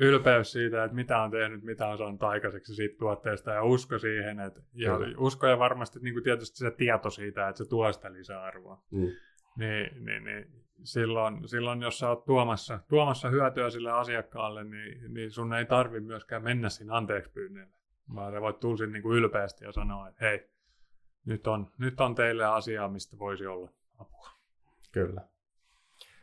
ylpeys 0.00 0.52
siitä, 0.52 0.84
että 0.84 0.94
mitä 0.94 1.22
on 1.22 1.30
tehnyt, 1.30 1.62
mitä 1.62 1.88
on 1.88 1.98
saanut 1.98 2.22
aikaiseksi 2.22 2.74
siitä 2.74 2.98
tuotteesta 2.98 3.50
ja 3.50 3.62
usko 3.62 3.98
siihen. 3.98 4.40
Että, 4.40 4.60
ja 4.74 4.96
Kyllä. 4.96 5.18
usko 5.18 5.46
ja 5.46 5.58
varmasti 5.58 5.98
niin 6.02 6.14
kuin 6.14 6.24
tietysti 6.24 6.58
se 6.58 6.70
tieto 6.70 7.10
siitä, 7.10 7.48
että 7.48 7.64
se 7.64 7.68
tuo 7.68 7.92
sitä 7.92 8.12
lisäarvoa. 8.12 8.82
Mm. 8.90 9.08
Niin, 9.58 10.04
niin, 10.04 10.24
niin 10.24 10.63
silloin, 10.82 11.48
silloin, 11.48 11.82
jos 11.82 11.98
sä 11.98 12.08
oot 12.08 12.24
tuomassa, 12.24 12.78
tuomassa 12.88 13.28
hyötyä 13.28 13.70
sille 13.70 13.90
asiakkaalle, 13.90 14.64
niin, 14.64 15.14
niin 15.14 15.30
sun 15.30 15.54
ei 15.54 15.66
tarvi 15.66 16.00
myöskään 16.00 16.42
mennä 16.42 16.68
siinä 16.68 16.94
anteeksi 16.96 17.30
pyynneille. 17.30 17.76
Vaan 18.14 18.32
sä 18.32 18.40
voit 18.40 18.60
tulla 18.60 18.86
niin 18.86 19.02
kuin 19.02 19.18
ylpeästi 19.18 19.64
ja 19.64 19.72
sanoa, 19.72 20.08
että 20.08 20.24
hei, 20.24 20.48
nyt 21.24 21.46
on, 21.46 21.70
nyt 21.78 22.00
on 22.00 22.14
teille 22.14 22.44
asiaa, 22.44 22.88
mistä 22.88 23.18
voisi 23.18 23.46
olla 23.46 23.70
apua. 23.98 24.28
Kyllä. 24.92 25.20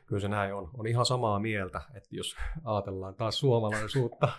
Kyllä 0.05 0.19
se 0.19 0.27
näin 0.27 0.53
on. 0.53 0.69
On 0.73 0.87
ihan 0.87 1.05
samaa 1.05 1.39
mieltä, 1.39 1.81
että 1.93 2.09
jos 2.11 2.35
ajatellaan 2.63 3.15
taas 3.15 3.39
suomalaisuutta, 3.39 4.29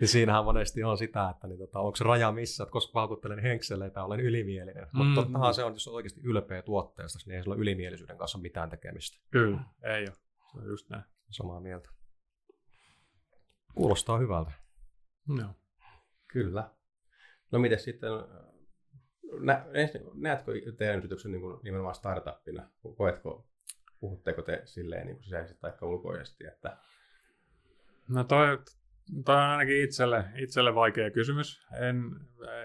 niin 0.00 0.08
siinähän 0.08 0.44
monesti 0.44 0.84
on 0.84 0.98
sitä, 0.98 1.28
että 1.30 1.46
niin 1.46 1.58
tota, 1.58 1.80
onko 1.80 1.96
se 1.96 2.04
raja 2.04 2.32
missä, 2.32 2.62
että 2.62 2.72
koska 2.72 2.92
paukuttelen 2.92 3.38
henkseleitä, 3.38 4.04
olen 4.04 4.20
ylimielinen. 4.20 4.86
Mm. 4.92 4.98
Mutta 4.98 5.22
tottahan 5.22 5.54
se 5.54 5.64
on, 5.64 5.72
jos 5.72 5.88
on 5.88 5.94
oikeasti 5.94 6.20
ylpeä 6.24 6.62
tuotteesta, 6.62 7.18
niin 7.26 7.36
ei 7.36 7.42
sillä 7.42 7.54
ole 7.54 7.62
ylimielisyyden 7.62 8.18
kanssa 8.18 8.38
mitään 8.38 8.70
tekemistä. 8.70 9.18
Kyllä, 9.30 9.60
ei 9.82 10.02
ole. 10.02 10.14
Se 10.52 10.58
on 10.58 10.66
just 10.66 10.90
näin. 10.90 11.04
Samaa 11.30 11.60
mieltä. 11.60 11.90
Kuulostaa 13.74 14.18
hyvältä. 14.18 14.52
No. 15.28 15.54
Kyllä. 16.28 16.70
No 17.50 17.58
miten 17.58 17.80
sitten, 17.80 18.10
nä, 19.40 19.66
näetkö 20.14 20.52
teidän 20.76 20.98
yrityksen 20.98 21.32
niin 21.32 21.40
kuin 21.40 21.60
nimenomaan 21.62 21.94
startuppina? 21.94 22.70
Koetko, 22.96 23.46
puhutteko 24.00 24.42
te 24.42 24.62
silleen 24.64 25.06
niin 25.06 25.22
sisäisesti 25.22 25.60
tai 25.60 25.72
ulkoisesti? 25.82 26.46
Että... 26.46 26.76
No 28.08 28.24
toi, 28.24 28.58
toi 29.24 29.36
on 29.36 29.42
ainakin 29.42 29.82
itselle, 29.82 30.24
itselle 30.36 30.74
vaikea 30.74 31.10
kysymys. 31.10 31.66
En, 31.80 31.96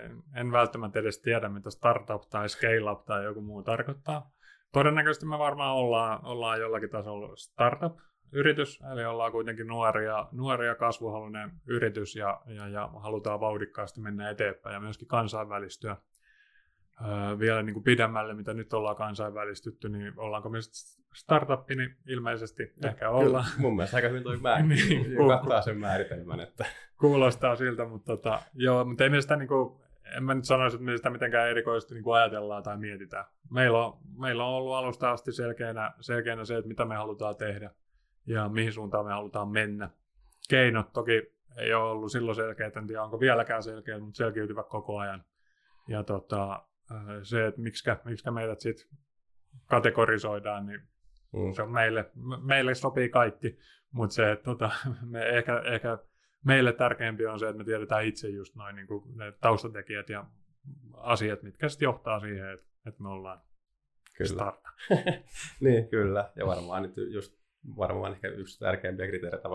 en, 0.03 0.23
en 0.35 0.51
välttämättä 0.51 0.99
edes 0.99 1.21
tiedä, 1.21 1.49
mitä 1.49 1.69
startup 1.69 2.21
tai 2.29 2.49
scale 2.49 2.91
up 2.91 3.05
tai 3.05 3.23
joku 3.23 3.41
muu 3.41 3.63
tarkoittaa. 3.63 4.31
Todennäköisesti 4.73 5.25
me 5.25 5.39
varmaan 5.39 5.75
ollaan, 5.75 6.25
ollaan 6.25 6.59
jollakin 6.59 6.89
tasolla 6.89 7.35
startup, 7.35 7.97
yritys, 8.31 8.79
eli 8.91 9.05
ollaan 9.05 9.31
kuitenkin 9.31 9.67
nuoria, 9.67 10.27
nuoria 10.31 10.75
kasvuhalunen 10.75 11.51
yritys 11.67 12.15
ja, 12.15 12.41
ja, 12.45 12.67
ja 12.67 12.87
halutaan 12.87 13.39
vauhdikkaasti 13.39 14.01
mennä 14.01 14.29
eteenpäin 14.29 14.73
ja 14.73 14.79
myöskin 14.79 15.07
kansainvälistyä 15.07 15.97
öö, 17.01 17.39
vielä 17.39 17.63
niin 17.63 17.73
kuin 17.73 17.83
pidemmälle, 17.83 18.33
mitä 18.33 18.53
nyt 18.53 18.73
ollaan 18.73 18.95
kansainvälistytty, 18.95 19.89
niin 19.89 20.13
ollaanko 20.17 20.49
me 20.49 20.57
startup, 21.13 21.69
niin 21.69 21.95
ilmeisesti 22.07 22.73
no, 22.83 22.89
ehkä 22.89 23.09
ollaan. 23.09 23.45
Kyllä, 23.45 23.61
mun 23.61 23.75
mielestä 23.75 23.97
aika 23.97 24.07
hyvin 24.07 24.23
toi 24.23 24.37
määrä, 24.43 24.65
niin, 24.65 25.17
kattaa 25.27 25.61
sen 25.61 25.77
määritelmän. 25.77 26.39
Että. 26.39 26.65
Kuulostaa 26.99 27.55
siltä, 27.55 27.85
mutta, 27.85 28.17
tota, 28.17 28.41
joo, 28.53 28.85
mutta 28.85 29.03
ei 29.03 29.09
me 29.09 29.21
sitä 29.21 29.35
niin 29.35 29.47
kuin, 29.47 29.81
en 30.17 30.23
mä 30.23 30.33
nyt 30.33 30.45
sanoisi, 30.45 30.75
että 30.75 30.85
me 30.85 30.97
sitä 30.97 31.09
mitenkään 31.09 31.49
erikoisesti 31.49 31.93
niin 31.93 32.03
kuin 32.03 32.17
ajatellaan 32.17 32.63
tai 32.63 32.77
mietitään. 32.77 33.25
Meillä 33.51 33.85
on, 33.85 33.97
meillä 34.19 34.45
on 34.45 34.53
ollut 34.53 34.75
alusta 34.75 35.11
asti 35.11 35.31
selkeänä, 35.31 35.91
selkeänä 36.01 36.45
se, 36.45 36.57
että 36.57 36.67
mitä 36.67 36.85
me 36.85 36.95
halutaan 36.95 37.35
tehdä 37.35 37.71
ja 38.25 38.49
mihin 38.49 38.73
suuntaan 38.73 39.05
me 39.05 39.11
halutaan 39.11 39.49
mennä. 39.49 39.89
Keinot 40.49 40.93
toki 40.93 41.35
ei 41.57 41.73
ole 41.73 41.91
ollut 41.91 42.11
silloin 42.11 42.35
selkeät, 42.35 42.77
en 42.77 42.87
tiedä 42.87 43.03
onko 43.03 43.19
vieläkään 43.19 43.63
selkeät, 43.63 44.01
mutta 44.01 44.17
selkiytyvät 44.17 44.67
koko 44.67 44.97
ajan. 44.97 45.23
Ja 45.87 46.03
tota, 46.03 46.63
se, 47.23 47.47
että 47.47 47.61
miksi 47.61 47.89
miksikä 48.05 48.31
meidät 48.31 48.59
sitten 48.59 48.87
kategorisoidaan, 49.65 50.65
niin 50.65 50.81
mm. 51.33 51.53
se 51.53 51.61
on 51.61 51.71
meille, 51.71 52.11
meille 52.43 52.75
sopii 52.75 53.09
kaikki, 53.09 53.57
mutta 53.91 54.13
se, 54.15 54.31
että 54.31 54.43
tota, 54.43 54.71
me 55.11 55.29
ehkä, 55.29 55.59
ehkä 55.59 55.97
meille 56.45 56.73
tärkeämpi 56.73 57.25
on 57.25 57.39
se, 57.39 57.45
että 57.49 57.57
me 57.57 57.63
tiedetään 57.63 58.05
itse 58.05 58.29
just 58.29 58.55
noin 58.55 58.75
niin 58.75 58.87
kuin 58.87 59.17
ne 59.17 59.31
taustatekijät 59.31 60.09
ja 60.09 60.25
asiat, 60.93 61.43
mitkä 61.43 61.69
sitten 61.69 61.85
johtaa 61.85 62.19
siihen, 62.19 62.53
että, 62.53 62.67
että 62.85 63.03
me 63.03 63.09
ollaan 63.09 63.41
Kyllä. 64.17 64.53
niin, 65.63 65.89
kyllä. 65.95 66.31
Ja 66.35 66.45
varmaan 66.45 66.83
nyt 66.83 66.97
just 66.97 67.33
varmaan 67.77 68.11
ehkä 68.11 68.27
yksi 68.27 68.59
tärkeimpiä 68.59 69.07
kriteereitä. 69.07 69.49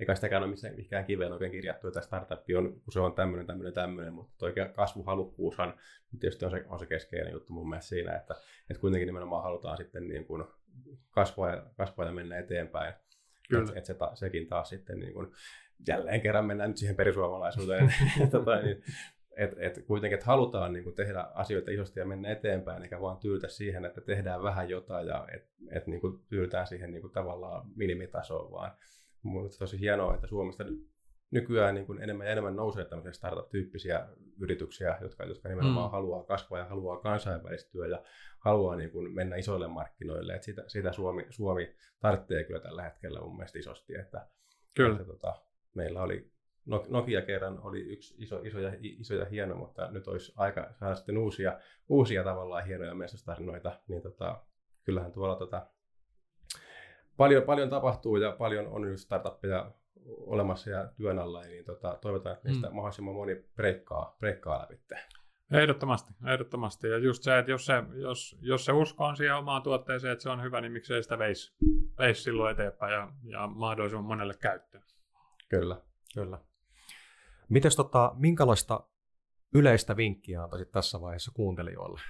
Eikä 0.00 0.14
sitäkään 0.14 0.42
ole 0.42 0.50
missään 0.50 0.76
mikään 0.76 1.04
kiveen 1.04 1.32
oikein 1.32 1.52
kirjattu, 1.52 1.88
että 1.88 2.00
startup 2.00 2.40
on, 2.56 2.72
kun 2.72 2.92
se 2.92 3.00
on 3.00 3.14
tämmöinen, 3.14 3.46
tämmöinen, 3.46 3.72
tämmöinen, 3.72 4.12
mutta 4.12 4.34
tuo 4.38 4.48
kasvuhalukkuushan 4.74 5.74
tietysti 6.20 6.44
on 6.44 6.50
se, 6.50 6.64
on 6.68 6.78
se 6.78 6.86
keskeinen 6.86 7.32
juttu 7.32 7.52
mun 7.52 7.68
mielestä 7.68 7.88
siinä, 7.88 8.16
että, 8.16 8.34
että 8.70 8.80
kuitenkin 8.80 9.06
nimenomaan 9.06 9.42
halutaan 9.42 9.76
sitten 9.76 10.08
niin 10.08 10.24
kuin 10.26 10.44
kasvaa, 11.10 11.50
ja, 11.50 11.66
kasvaa 11.76 12.06
ja 12.06 12.12
mennä 12.12 12.38
eteenpäin. 12.38 12.94
Kyllä. 13.48 13.62
Että, 13.62 13.78
että 13.78 13.86
se 13.86 13.94
ta, 13.94 14.10
sekin 14.14 14.46
taas 14.46 14.68
sitten 14.68 14.98
niin 14.98 15.12
kuin, 15.12 15.32
jälleen 15.88 16.20
kerran 16.20 16.44
mennään 16.44 16.70
nyt 16.70 16.76
siihen 16.76 16.96
perisuomalaisuuteen, 16.96 17.94
tota, 18.30 18.60
niin, 18.60 18.82
että 19.36 19.56
et 19.60 19.84
kuitenkin 19.86 20.14
että 20.14 20.26
halutaan 20.26 20.72
niin 20.72 20.84
kuin 20.84 20.96
tehdä 20.96 21.20
asioita 21.34 21.70
isosti 21.70 22.00
ja 22.00 22.06
mennä 22.06 22.28
eteenpäin, 22.28 22.82
eikä 22.82 23.00
vaan 23.00 23.18
tyytä 23.18 23.48
siihen, 23.48 23.84
että 23.84 24.00
tehdään 24.00 24.42
vähän 24.42 24.70
jotain 24.70 25.06
ja 25.06 25.26
että 25.34 25.48
et, 25.70 25.86
niin 25.86 26.00
kuin 26.00 26.18
tyydytään 26.28 26.66
siihen 26.66 26.90
niin 26.90 27.00
kuin 27.00 27.12
tavallaan 27.12 27.66
minimitasoon, 27.76 28.50
vaan 28.50 28.72
mutta 29.22 29.58
tosi 29.58 29.80
hienoa, 29.80 30.14
että 30.14 30.26
Suomesta 30.26 30.64
nykyään 31.30 31.74
niin 31.74 31.86
kuin 31.86 32.02
enemmän 32.02 32.26
ja 32.26 32.32
enemmän 32.32 32.56
nousee 32.56 32.84
tämmöisiä 32.84 33.12
startup-tyyppisiä 33.12 34.08
yrityksiä, 34.40 34.98
jotka, 35.00 35.24
jotka 35.24 35.48
nimenomaan 35.48 35.88
mm. 35.88 35.92
haluaa 35.92 36.24
kasvaa 36.24 36.58
ja 36.58 36.64
haluaa 36.64 37.00
kansainvälistyä 37.00 37.86
ja 37.86 38.02
haluaa 38.38 38.76
niin 38.76 38.90
kuin 38.90 39.14
mennä 39.14 39.36
isoille 39.36 39.68
markkinoille. 39.68 40.34
Että 40.34 40.44
sitä, 40.44 40.64
sitä 40.66 40.92
Suomi, 40.92 41.26
Suomi 41.30 41.74
tarvitsee 42.00 42.44
kyllä 42.44 42.60
tällä 42.60 42.82
hetkellä 42.82 43.20
mun 43.20 43.36
mielestä 43.36 43.58
isosti. 43.58 43.94
Että, 43.98 44.26
kyllä. 44.74 44.92
Että, 44.92 45.04
tota, 45.04 45.34
meillä 45.74 46.02
oli 46.02 46.33
Nokia 46.66 47.22
kerran 47.22 47.60
oli 47.62 47.80
yksi 47.80 48.14
iso, 48.18 48.40
iso, 48.42 48.58
ja, 48.58 48.72
iso 48.80 49.14
ja 49.14 49.24
hieno, 49.24 49.54
mutta 49.54 49.90
nyt 49.90 50.08
olisi 50.08 50.32
aika 50.36 50.72
saada 50.72 50.94
sitten 50.94 51.18
uusia, 51.18 51.58
uusia 51.88 52.24
tavallaan 52.24 52.66
hienoja 52.66 52.94
menestystarinoita, 52.94 53.80
niin 53.88 54.02
tota, 54.02 54.42
kyllähän 54.84 55.12
tuolla 55.12 55.36
tota, 55.36 55.66
paljon, 57.16 57.42
paljon 57.42 57.70
tapahtuu 57.70 58.16
ja 58.16 58.32
paljon 58.32 58.66
on 58.66 58.82
nyt 58.82 59.00
startuppeja 59.00 59.70
olemassa 60.06 60.70
ja 60.70 60.88
työn 60.96 61.18
alla, 61.18 61.42
niin 61.42 61.64
tota, 61.64 61.98
toivotaan, 62.00 62.36
että 62.36 62.48
niistä 62.48 62.68
mm. 62.68 62.74
mahdollisimman 62.74 63.14
moni 63.14 63.44
breikkaa, 63.56 64.16
breikkaa 64.18 64.62
läpi. 64.62 64.80
Ehdottomasti, 65.52 66.14
ehdottomasti. 66.32 66.88
Ja 66.88 66.98
just 66.98 67.22
se, 67.22 67.38
että 67.38 67.50
jos 67.50 67.66
se, 67.66 67.72
jos, 67.94 68.36
jos 68.40 68.64
se 68.64 68.72
usko 68.72 69.04
on 69.04 69.16
siihen 69.16 69.36
omaan 69.36 69.62
tuotteeseen, 69.62 70.12
että 70.12 70.22
se 70.22 70.30
on 70.30 70.42
hyvä, 70.42 70.60
niin 70.60 70.72
miksei 70.72 71.02
sitä 71.02 71.18
veisi, 71.18 71.56
veisi 71.98 72.22
silloin 72.22 72.52
eteenpäin 72.52 72.92
ja, 72.92 73.08
ja 73.24 73.46
mahdollisimman 73.46 74.04
monelle 74.04 74.34
käyttöön. 74.40 74.84
Kyllä, 75.48 75.76
kyllä. 76.14 76.38
Mites 77.48 77.76
tota, 77.76 78.12
minkälaista 78.16 78.80
yleistä 79.54 79.96
vinkkiä 79.96 80.42
antaisit 80.42 80.70
tässä 80.70 81.00
vaiheessa 81.00 81.32
kuuntelijoille? 81.34 82.00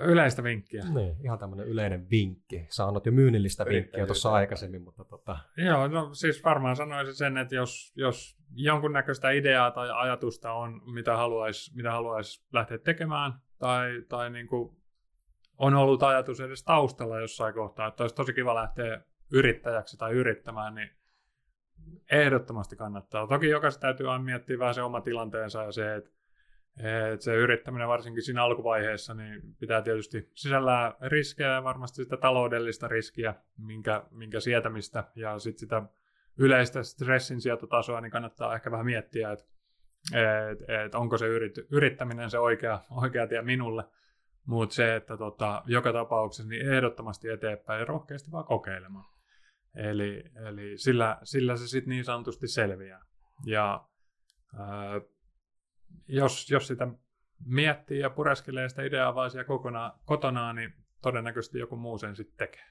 Yleistä 0.00 0.42
vinkkiä? 0.42 0.84
Niin, 0.94 1.16
ihan 1.24 1.38
tämmöinen 1.38 1.66
yleinen 1.66 2.10
vinkki. 2.10 2.66
Sä 2.68 2.84
annot 2.84 3.06
jo 3.06 3.12
myynnillistä 3.12 3.66
vinkkiä 3.66 4.06
tuossa 4.06 4.32
aikaisemmin, 4.32 4.82
mutta 4.82 5.04
tota... 5.04 5.38
Joo, 5.56 5.88
no 5.88 6.14
siis 6.14 6.44
varmaan 6.44 6.76
sanoisin 6.76 7.14
sen, 7.14 7.36
että 7.36 7.54
jos, 7.54 7.92
jos 7.96 8.38
jonkunnäköistä 8.54 9.30
ideaa 9.30 9.70
tai 9.70 9.88
ajatusta 9.92 10.52
on, 10.52 10.80
mitä 10.94 11.16
haluaisi 11.16 11.76
mitä 11.76 11.90
haluais 11.90 12.46
lähteä 12.52 12.78
tekemään, 12.78 13.32
tai, 13.58 14.02
tai 14.08 14.30
niin 14.30 14.46
kuin 14.46 14.76
on 15.58 15.74
ollut 15.74 16.02
ajatus 16.02 16.40
edes 16.40 16.64
taustalla 16.64 17.20
jossain 17.20 17.54
kohtaa, 17.54 17.86
että 17.86 18.04
olisi 18.04 18.14
tosi 18.14 18.32
kiva 18.32 18.54
lähteä 18.54 19.00
yrittäjäksi 19.32 19.96
tai 19.96 20.12
yrittämään, 20.12 20.74
niin 20.74 20.90
ehdottomasti 22.10 22.76
kannattaa. 22.76 23.26
Toki 23.26 23.48
jokaisen 23.48 23.80
täytyy 23.80 24.12
aina 24.12 24.24
miettiä 24.24 24.58
vähän 24.58 24.74
se 24.74 24.82
oma 24.82 25.00
tilanteensa 25.00 25.62
ja 25.62 25.72
se, 25.72 25.94
että, 25.94 26.10
että 27.12 27.24
se 27.24 27.34
yrittäminen 27.34 27.88
varsinkin 27.88 28.22
siinä 28.22 28.42
alkuvaiheessa 28.42 29.14
niin 29.14 29.42
pitää 29.60 29.82
tietysti 29.82 30.30
sisällään 30.34 30.92
riskejä 31.00 31.50
ja 31.50 31.64
varmasti 31.64 32.02
sitä 32.02 32.16
taloudellista 32.16 32.88
riskiä, 32.88 33.34
minkä, 33.58 34.02
minkä 34.10 34.40
sietämistä 34.40 35.04
ja 35.14 35.38
sitten 35.38 35.60
sitä 35.60 35.82
yleistä 36.38 36.82
stressin 36.82 37.40
sietotasoa, 37.40 38.00
niin 38.00 38.10
kannattaa 38.10 38.54
ehkä 38.54 38.70
vähän 38.70 38.86
miettiä, 38.86 39.32
että 39.32 39.44
et, 40.50 40.84
et 40.86 40.94
onko 40.94 41.18
se 41.18 41.26
yrit, 41.26 41.54
yrittäminen 41.70 42.30
se 42.30 42.38
oikea, 42.38 42.80
oikea 42.90 43.26
tie 43.26 43.42
minulle. 43.42 43.84
Mutta 44.46 44.74
se, 44.74 44.96
että 44.96 45.16
tota, 45.16 45.62
joka 45.66 45.92
tapauksessa 45.92 46.48
niin 46.48 46.72
ehdottomasti 46.72 47.28
eteenpäin 47.28 47.78
ja 47.78 47.84
rohkeasti 47.84 48.32
vaan 48.32 48.44
kokeilemaan. 48.44 49.15
Eli, 49.76 50.24
eli 50.48 50.78
sillä, 50.78 51.18
sillä 51.22 51.56
se 51.56 51.68
sitten 51.68 51.90
niin 51.90 52.04
sanotusti 52.04 52.48
selviää. 52.48 53.00
Ja 53.46 53.88
ää, 54.58 55.00
jos, 56.08 56.50
jos 56.50 56.66
sitä 56.66 56.88
miettii 57.46 57.98
ja 57.98 58.10
pureskelee 58.10 58.68
sitä 58.68 58.82
ideaa 58.82 59.14
vaan 59.14 59.30
siellä 59.30 59.44
kokona, 59.44 59.98
kotona, 60.04 60.52
niin 60.52 60.72
todennäköisesti 61.02 61.58
joku 61.58 61.76
muu 61.76 61.98
sen 61.98 62.16
sitten 62.16 62.36
tekee. 62.36 62.66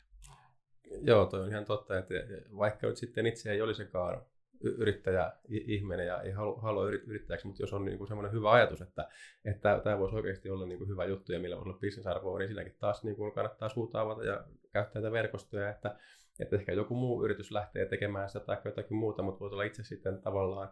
Joo, 1.01 1.25
toi 1.25 1.41
on 1.41 1.49
ihan 1.49 1.65
totta, 1.65 1.97
että 1.97 2.13
vaikka 2.57 2.87
nyt 2.87 2.97
sitten 2.97 3.25
itse 3.25 3.51
ei 3.51 3.61
olisikaan 3.61 4.21
yrittäjä 4.63 5.31
ihminen 5.49 6.07
ja 6.07 6.21
ei 6.21 6.31
halua, 6.31 6.61
halua 6.61 6.89
yrittäjäksi, 6.89 7.47
mutta 7.47 7.63
jos 7.63 7.73
on 7.73 7.85
niin 7.85 7.97
kuin 7.97 8.07
semmoinen 8.07 8.33
hyvä 8.33 8.51
ajatus, 8.51 8.81
että, 8.81 9.09
että 9.45 9.81
tämä 9.83 9.99
voisi 9.99 10.15
oikeasti 10.15 10.49
olla 10.49 10.65
niin 10.65 10.77
kuin 10.77 10.89
hyvä 10.89 11.05
juttu 11.05 11.33
ja 11.33 11.39
millä 11.39 11.55
voisi 11.55 11.69
olla 11.69 11.79
bisnesarvoa, 11.79 12.39
niin 12.39 12.47
siinäkin 12.47 12.75
taas 12.79 13.03
niin 13.03 13.15
kuin 13.15 13.33
kannattaa 13.33 13.69
suuta 13.69 14.01
avata 14.01 14.23
ja 14.23 14.43
käyttää 14.73 15.01
näitä 15.01 15.11
verkostoja, 15.11 15.69
että 15.69 15.95
että 16.39 16.55
ehkä 16.55 16.71
joku 16.71 16.95
muu 16.95 17.25
yritys 17.25 17.51
lähtee 17.51 17.85
tekemään 17.85 18.29
sitä 18.29 18.45
tai 18.45 18.57
jotakin 18.65 18.97
muuta, 18.97 19.23
mutta 19.23 19.39
voit 19.39 19.53
olla 19.53 19.63
itse 19.63 19.83
sitten 19.83 20.21
tavallaan 20.21 20.69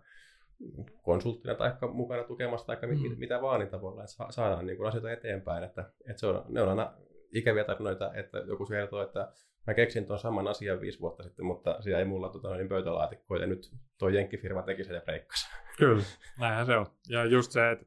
konsulttina 1.01 1.55
tai 1.55 1.71
mukana 1.93 2.23
tukemassa 2.23 2.67
tai 2.67 2.77
mm. 2.87 3.17
mitä 3.17 3.41
vaan, 3.41 3.59
niin 3.59 3.69
tavallaan, 3.69 4.05
että 4.05 4.31
saadaan 4.33 4.65
niin 4.65 4.77
kuin 4.77 4.87
asioita 4.87 5.11
eteenpäin. 5.11 5.63
Että, 5.63 5.91
että 6.09 6.19
se 6.19 6.27
on, 6.27 6.45
ne 6.49 6.61
on 6.61 6.69
aina 6.69 6.93
ikäviä 7.33 7.63
tarinoita, 7.63 8.13
että 8.13 8.37
joku 8.37 8.65
kertoo, 8.65 9.03
että 9.03 9.31
mä 9.67 9.73
keksin 9.73 10.05
tuon 10.05 10.19
saman 10.19 10.47
asian 10.47 10.81
viisi 10.81 10.99
vuotta 10.99 11.23
sitten, 11.23 11.45
mutta 11.45 11.81
siellä 11.81 11.99
ei 11.99 12.05
mulla 12.05 12.29
tota, 12.29 12.55
niin 12.55 12.69
pöytälaatikkoa 12.69 13.37
ja 13.37 13.47
nyt 13.47 13.71
tuo 13.99 14.09
jenkkifirma 14.09 14.61
teki 14.61 14.83
sen 14.83 14.95
ja 14.95 15.01
breikkasi. 15.01 15.47
Kyllä, 15.77 16.03
näinhän 16.39 16.65
se 16.65 16.75
on. 16.75 16.85
Ja 17.09 17.25
just 17.25 17.51
se, 17.51 17.71
että, 17.71 17.85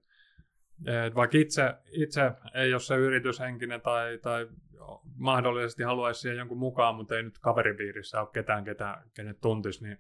että 0.87 1.15
vaikka 1.15 1.39
itse, 1.39 1.75
itse 1.91 2.31
ei 2.55 2.73
ole 2.73 2.81
se 2.81 2.97
yrityshenkinen 2.97 3.81
tai, 3.81 4.19
tai 4.19 4.49
mahdollisesti 5.17 5.83
haluaisi 5.83 6.21
siihen 6.21 6.39
jonkun 6.39 6.59
mukaan, 6.59 6.95
mutta 6.95 7.17
ei 7.17 7.23
nyt 7.23 7.39
kaveripiirissä 7.39 8.21
ole 8.21 8.29
ketään, 8.33 8.65
ketä, 8.65 9.03
kenet 9.15 9.41
tuntisi, 9.41 9.85
niin 9.85 9.99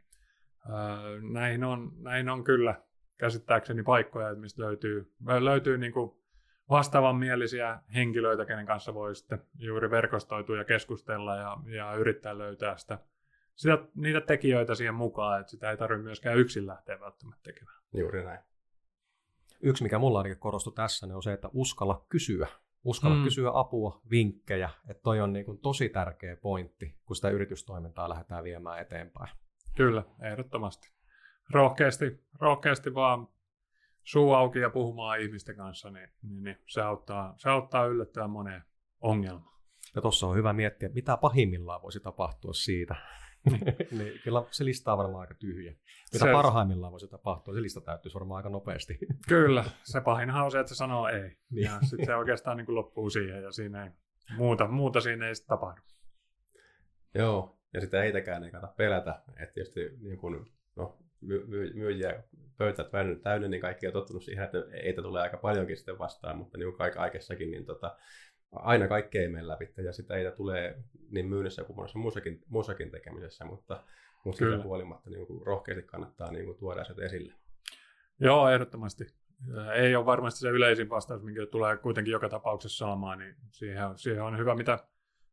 näihin, 1.32 1.64
on, 1.64 1.92
näihin 1.98 2.28
on 2.28 2.44
kyllä 2.44 2.82
käsittääkseni 3.18 3.82
paikkoja, 3.82 4.34
mistä 4.34 4.62
löytyy, 4.62 5.12
löytyy 5.40 5.78
niin 5.78 5.92
kuin 5.92 6.10
vastaavanmielisiä 6.70 7.80
henkilöitä, 7.94 8.44
kenen 8.44 8.66
kanssa 8.66 8.94
voi 8.94 9.14
sitten 9.14 9.42
juuri 9.58 9.90
verkostoitua 9.90 10.56
ja 10.56 10.64
keskustella 10.64 11.36
ja, 11.36 11.56
ja 11.66 11.94
yrittää 11.94 12.38
löytää 12.38 12.76
sitä, 12.76 12.98
sitä, 13.54 13.78
niitä 13.94 14.20
tekijöitä 14.20 14.74
siihen 14.74 14.94
mukaan, 14.94 15.40
että 15.40 15.50
sitä 15.50 15.70
ei 15.70 15.76
tarvitse 15.76 16.02
myöskään 16.02 16.38
yksin 16.38 16.66
lähteä 16.66 17.00
välttämättä 17.00 17.42
tekemään. 17.42 17.82
Juuri 17.94 18.24
näin. 18.24 18.40
Yksi, 19.60 19.82
mikä 19.82 19.98
mulla 19.98 20.18
ainakin 20.18 20.38
korostui 20.38 20.72
tässä, 20.72 21.06
niin 21.06 21.16
on 21.16 21.22
se, 21.22 21.32
että 21.32 21.48
uskalla 21.52 22.06
kysyä. 22.08 22.46
Uskalla 22.86 23.16
mm. 23.16 23.24
kysyä 23.24 23.50
apua, 23.54 24.00
vinkkejä. 24.10 24.70
Että 24.88 25.02
toi 25.02 25.20
on 25.20 25.32
niin 25.32 25.44
kuin 25.44 25.58
tosi 25.58 25.88
tärkeä 25.88 26.36
pointti, 26.36 26.98
kun 27.04 27.16
sitä 27.16 27.30
yritystoimintaa 27.30 28.08
lähdetään 28.08 28.44
viemään 28.44 28.80
eteenpäin. 28.80 29.30
Kyllä, 29.76 30.02
ehdottomasti. 30.22 30.92
Rohkeasti, 31.50 32.24
rohkeasti 32.40 32.94
vaan 32.94 33.28
suu 34.04 34.32
auki 34.32 34.58
ja 34.58 34.70
puhumaan 34.70 35.20
ihmisten 35.20 35.56
kanssa, 35.56 35.90
niin, 35.90 36.08
niin, 36.22 36.42
niin 36.42 36.56
se, 36.66 36.82
auttaa, 36.82 37.34
se 37.36 37.50
auttaa 37.50 37.86
yllättävän 37.86 38.30
moneen 38.30 38.62
ongelmaan. 39.00 39.56
Ja 39.94 40.02
tuossa 40.02 40.26
on 40.26 40.36
hyvä 40.36 40.52
miettiä, 40.52 40.88
mitä 40.88 41.16
pahimmillaan 41.16 41.82
voisi 41.82 42.00
tapahtua 42.00 42.52
siitä. 42.52 42.94
Niin, 43.98 44.20
kyllä 44.24 44.44
se 44.50 44.64
lista 44.64 44.92
on 44.92 44.98
varmaan 44.98 45.20
aika 45.20 45.34
tyhjä. 45.34 45.74
Mitä 46.12 46.24
se, 46.24 46.32
parhaimmillaan 46.32 46.92
voisi 46.92 47.08
tapahtua, 47.08 47.54
se 47.54 47.62
lista 47.62 47.80
täyttyisi 47.80 48.14
varmaan 48.14 48.36
aika 48.36 48.48
nopeasti. 48.48 48.98
kyllä, 49.28 49.64
se 49.84 50.00
pahinhan 50.00 50.44
on 50.44 50.50
se, 50.50 50.60
että 50.60 50.74
se 50.74 50.74
sanoo 50.74 51.08
ei. 51.08 51.36
Niin. 51.50 51.64
Ja 51.64 51.78
sitten 51.82 52.06
se 52.06 52.14
oikeastaan 52.14 52.56
niin 52.56 52.66
kuin 52.66 52.76
loppuu 52.76 53.10
siihen 53.10 53.42
ja 53.42 53.52
siinä 53.52 53.84
ei, 53.84 53.90
muuta, 54.36 54.68
muuta 54.68 55.00
siinä 55.00 55.28
ei 55.28 55.34
sitten 55.34 55.48
tapahdu. 55.48 55.80
Joo, 57.14 57.58
ja 57.74 57.80
sitä 57.80 58.00
heitäkään 58.00 58.44
ei 58.44 58.50
kannata 58.50 58.74
pelätä. 58.76 59.22
Että 59.28 59.54
tietysti 59.54 59.80
niin 60.00 60.18
kuin, 60.18 60.52
no, 60.76 60.98
my, 61.20 61.46
myyjiä 61.74 62.22
pöytä 62.58 62.84
täynnä, 63.22 63.48
niin 63.48 63.60
kaikki 63.60 63.86
on 63.86 63.92
tottunut 63.92 64.22
siihen, 64.22 64.44
että 64.44 64.58
eitä 64.72 65.02
tulee 65.02 65.22
aika 65.22 65.36
paljonkin 65.36 65.76
sitten 65.76 65.98
vastaan, 65.98 66.38
mutta 66.38 66.58
niin 66.58 66.72
kuin 66.72 66.92
kaikessakin, 66.94 67.50
niin 67.50 67.64
tota, 67.64 67.96
aina 68.62 68.88
kaikkea 68.88 69.22
ei 69.22 69.28
mene 69.28 69.48
läpi, 69.48 69.72
ja 69.84 69.92
sitä 69.92 70.14
ei 70.14 70.32
tulee 70.32 70.82
niin 71.10 71.26
myynnissä 71.26 71.64
kuin 71.64 71.76
monessa 71.76 71.98
muussakin, 71.98 72.42
muussakin 72.48 72.90
tekemisessä, 72.90 73.44
mutta, 73.44 73.82
mutta 74.24 74.38
siitä 74.38 74.62
huolimatta 74.62 75.10
niin 75.10 75.26
kuin 75.26 75.46
rohkeasti 75.46 75.82
kannattaa 75.82 76.32
niin 76.32 76.44
kuin 76.44 76.58
tuoda 76.58 76.80
asiat 76.80 76.98
esille. 76.98 77.34
Joo, 78.20 78.48
ehdottomasti. 78.48 79.06
Ei 79.74 79.96
ole 79.96 80.06
varmasti 80.06 80.40
se 80.40 80.48
yleisin 80.48 80.90
vastaus, 80.90 81.22
minkä 81.22 81.46
tulee 81.46 81.76
kuitenkin 81.76 82.12
joka 82.12 82.28
tapauksessa 82.28 82.86
saamaan, 82.86 83.18
niin 83.18 83.36
siihen 83.50 83.86
on, 83.86 83.98
siihen 83.98 84.22
on 84.22 84.38
hyvä, 84.38 84.54
mitä, 84.54 84.78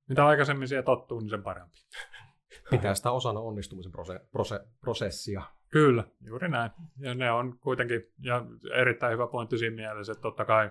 mitä 0.10 0.26
aikaisemmin 0.26 0.68
siihen 0.68 0.86
tottuu, 0.86 1.20
niin 1.20 1.30
sen 1.30 1.44
parempi. 1.44 1.78
Pitää 2.72 2.96
sitä 2.96 3.12
osana 3.12 3.40
onnistumisen 3.40 3.92
prose, 3.92 4.20
prose, 4.32 4.60
prosessia. 4.82 5.42
Kyllä, 5.70 6.04
juuri 6.22 6.50
näin. 6.50 6.72
Ja 7.00 7.16
ne 7.16 7.32
on 7.32 7.60
kuitenkin, 7.60 8.02
ja 8.20 8.46
erittäin 8.74 9.14
hyvä 9.14 9.28
pointti 9.28 9.58
siinä 9.58 9.76
mielessä, 9.76 10.12
että 10.12 10.22
totta 10.22 10.46
kai 10.46 10.70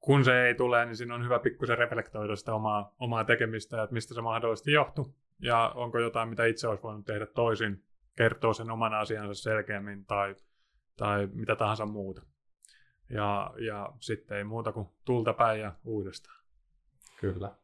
kun 0.00 0.24
se 0.24 0.46
ei 0.46 0.54
tule, 0.54 0.84
niin 0.84 0.96
siinä 0.96 1.14
on 1.14 1.24
hyvä 1.24 1.38
pikkusen 1.38 1.78
reflektoida 1.78 2.36
sitä 2.36 2.54
omaa, 2.54 2.94
omaa 2.98 3.24
tekemistä, 3.24 3.82
että 3.82 3.94
mistä 3.94 4.14
se 4.14 4.20
mahdollisesti 4.20 4.72
johtuu, 4.72 5.14
ja 5.42 5.72
onko 5.74 5.98
jotain, 5.98 6.28
mitä 6.28 6.46
itse 6.46 6.68
olisi 6.68 6.82
voinut 6.82 7.06
tehdä 7.06 7.26
toisin, 7.26 7.84
kertoo 8.16 8.54
sen 8.54 8.70
oman 8.70 8.94
asiansa 8.94 9.42
selkeämmin 9.42 10.04
tai, 10.04 10.34
tai 10.96 11.28
mitä 11.32 11.56
tahansa 11.56 11.86
muuta. 11.86 12.22
Ja, 13.10 13.54
ja 13.66 13.92
sitten 14.00 14.38
ei 14.38 14.44
muuta 14.44 14.72
kuin 14.72 14.88
tulta 15.04 15.32
päin 15.32 15.60
ja 15.60 15.72
uudestaan. 15.84 16.44
Kyllä 17.20 17.54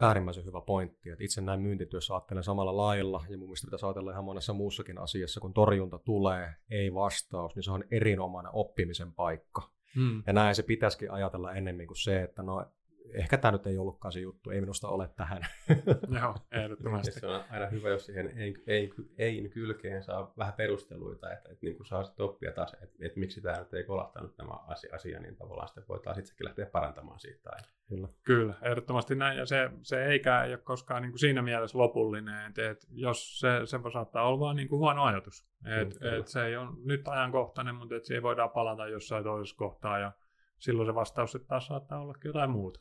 äärimmäisen 0.00 0.44
hyvä 0.44 0.60
pointti. 0.60 1.10
Että 1.10 1.24
itse 1.24 1.40
näin 1.40 1.60
myyntityössä 1.60 2.14
ajattelen 2.14 2.42
samalla 2.42 2.76
lailla, 2.76 3.24
ja 3.28 3.38
mun 3.38 3.48
mielestä 3.48 3.66
pitäisi 3.66 3.86
ajatella 3.86 4.10
ihan 4.10 4.24
monessa 4.24 4.52
muussakin 4.52 4.98
asiassa, 4.98 5.40
kun 5.40 5.54
torjunta 5.54 5.98
tulee, 5.98 6.54
ei 6.70 6.94
vastaus, 6.94 7.54
niin 7.54 7.62
se 7.62 7.70
on 7.70 7.84
erinomainen 7.90 8.52
oppimisen 8.54 9.12
paikka. 9.12 9.73
Hmm. 9.94 10.22
Ja 10.26 10.32
näin 10.32 10.54
se 10.54 10.62
pitäisikin 10.62 11.10
ajatella 11.10 11.52
ennemmin 11.52 11.86
kuin 11.86 11.96
se, 11.96 12.22
että 12.22 12.42
no 12.42 12.66
ehkä 13.12 13.38
tämä 13.38 13.52
nyt 13.52 13.66
ei 13.66 13.78
ollutkaan 13.78 14.12
se 14.12 14.20
juttu, 14.20 14.50
ei 14.50 14.60
minusta 14.60 14.88
ole 14.88 15.08
tähän. 15.16 15.42
Joo, 16.20 16.34
ehdottomasti. 16.52 17.10
se 17.20 17.26
on 17.26 17.44
aina 17.50 17.66
hyvä, 17.66 17.88
jos 17.88 18.06
siihen 18.06 18.38
ei, 18.38 18.54
ei, 18.66 18.92
ei 19.18 19.48
kylkeen 19.48 20.02
saa 20.02 20.32
vähän 20.38 20.54
perusteluita, 20.54 21.32
että, 21.32 21.48
että 21.48 21.66
niin 21.66 21.76
kuin 21.76 21.86
saa 21.86 22.04
sitten 22.04 22.24
oppia 22.24 22.52
taas, 22.52 22.74
että, 22.74 22.96
että 23.06 23.20
miksi 23.20 23.40
tämä 23.40 23.58
nyt 23.58 23.74
ei 23.74 23.84
kolahtanut 23.84 24.36
tämä 24.36 24.52
asia, 24.66 24.94
asia 24.94 25.20
niin 25.20 25.36
tavallaan 25.36 25.68
sitten 25.68 25.88
voi 25.88 26.00
taas 26.00 26.18
itsekin 26.18 26.44
lähteä 26.44 26.66
parantamaan 26.66 27.20
siitä. 27.20 27.50
Kyllä. 27.88 28.08
Kyllä, 28.22 28.54
ehdottomasti 28.62 29.14
näin, 29.14 29.38
ja 29.38 29.46
se, 29.46 29.70
se 29.82 30.04
eikä 30.04 30.40
ole 30.48 30.56
koskaan 30.56 31.02
niin 31.02 31.12
kuin 31.12 31.18
siinä 31.18 31.42
mielessä 31.42 31.78
lopullinen, 31.78 32.46
että, 32.46 32.70
että 32.70 32.86
jos 32.90 33.38
se, 33.40 33.48
se 33.64 33.78
saattaa 33.92 34.28
olla 34.28 34.40
vain 34.40 34.56
niin 34.56 34.68
kuin 34.68 34.78
huono 34.78 35.04
ajatus, 35.04 35.48
että, 35.80 35.98
mm, 36.00 36.18
että 36.18 36.30
se 36.30 36.46
ei 36.46 36.56
ole 36.56 36.70
nyt 36.84 37.08
ajankohtainen, 37.08 37.74
mutta 37.74 37.96
että 37.96 38.06
siihen 38.06 38.22
voidaan 38.22 38.50
palata 38.50 38.86
jossain 38.86 39.24
toisessa 39.24 39.56
kohtaa, 39.56 39.98
ja 39.98 40.12
silloin 40.58 40.88
se 40.88 40.94
vastaus 40.94 41.32
sitten 41.32 41.48
taas 41.48 41.66
saattaa 41.66 42.00
olla 42.00 42.14
jotain 42.24 42.50
muuta. 42.50 42.80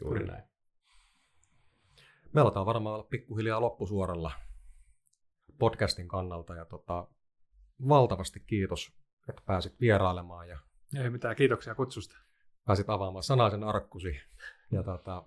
Juuri 0.00 0.26
näin. 0.26 0.42
Me 2.32 2.40
aletaan 2.40 2.66
varmaan 2.66 2.94
olla 2.94 3.06
pikkuhiljaa 3.10 3.60
loppusuoralla 3.60 4.32
podcastin 5.58 6.08
kannalta 6.08 6.54
ja 6.54 6.64
tota, 6.64 7.08
valtavasti 7.88 8.40
kiitos, 8.40 8.92
että 9.28 9.42
pääsit 9.46 9.80
vierailemaan. 9.80 10.48
Ja 10.48 10.58
Ei 11.02 11.10
mitään, 11.10 11.36
kiitoksia 11.36 11.74
kutsusta. 11.74 12.16
Pääsit 12.66 12.90
avaamaan 12.90 13.22
sanaisen 13.22 13.64
arkkusi. 13.64 14.20
Ja 14.70 14.82
tota, 14.82 15.24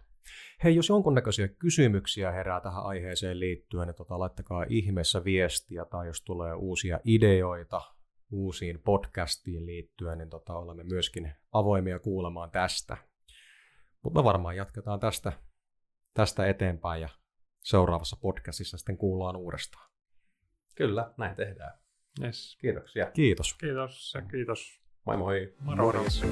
hei, 0.63 0.75
jos 0.75 0.89
jonkunnäköisiä 0.89 1.47
kysymyksiä 1.47 2.31
herää 2.31 2.61
tähän 2.61 2.83
aiheeseen 2.83 3.39
liittyen, 3.39 3.87
niin 3.87 3.95
tota, 3.95 4.19
laittakaa 4.19 4.65
ihmeessä 4.69 5.23
viestiä 5.23 5.85
tai 5.85 6.07
jos 6.07 6.21
tulee 6.21 6.53
uusia 6.53 6.99
ideoita 7.03 7.81
uusiin 8.31 8.81
podcastiin 8.81 9.65
liittyen, 9.65 10.17
niin 10.17 10.29
tota, 10.29 10.53
olemme 10.53 10.83
myöskin 10.83 11.31
avoimia 11.51 11.99
kuulemaan 11.99 12.51
tästä. 12.51 12.97
Mutta 14.03 14.19
me 14.19 14.23
varmaan 14.23 14.55
jatketaan 14.55 14.99
tästä, 14.99 15.33
tästä 16.13 16.47
eteenpäin 16.47 17.01
ja 17.01 17.09
seuraavassa 17.63 18.17
podcastissa 18.21 18.77
sitten 18.77 18.97
kuullaan 18.97 19.35
uudestaan. 19.35 19.91
Kyllä, 20.75 21.13
näin 21.17 21.35
tehdään. 21.35 21.79
Yes. 22.23 22.57
Kiitoksia. 22.61 23.11
Kiitos. 23.11 23.53
Kiitos 23.53 24.13
ja 24.15 24.21
kiitos. 24.21 24.81
Moi 25.05 25.17
moi. 25.17 25.55
Moro. 25.59 25.83
Morjens. 25.83 26.23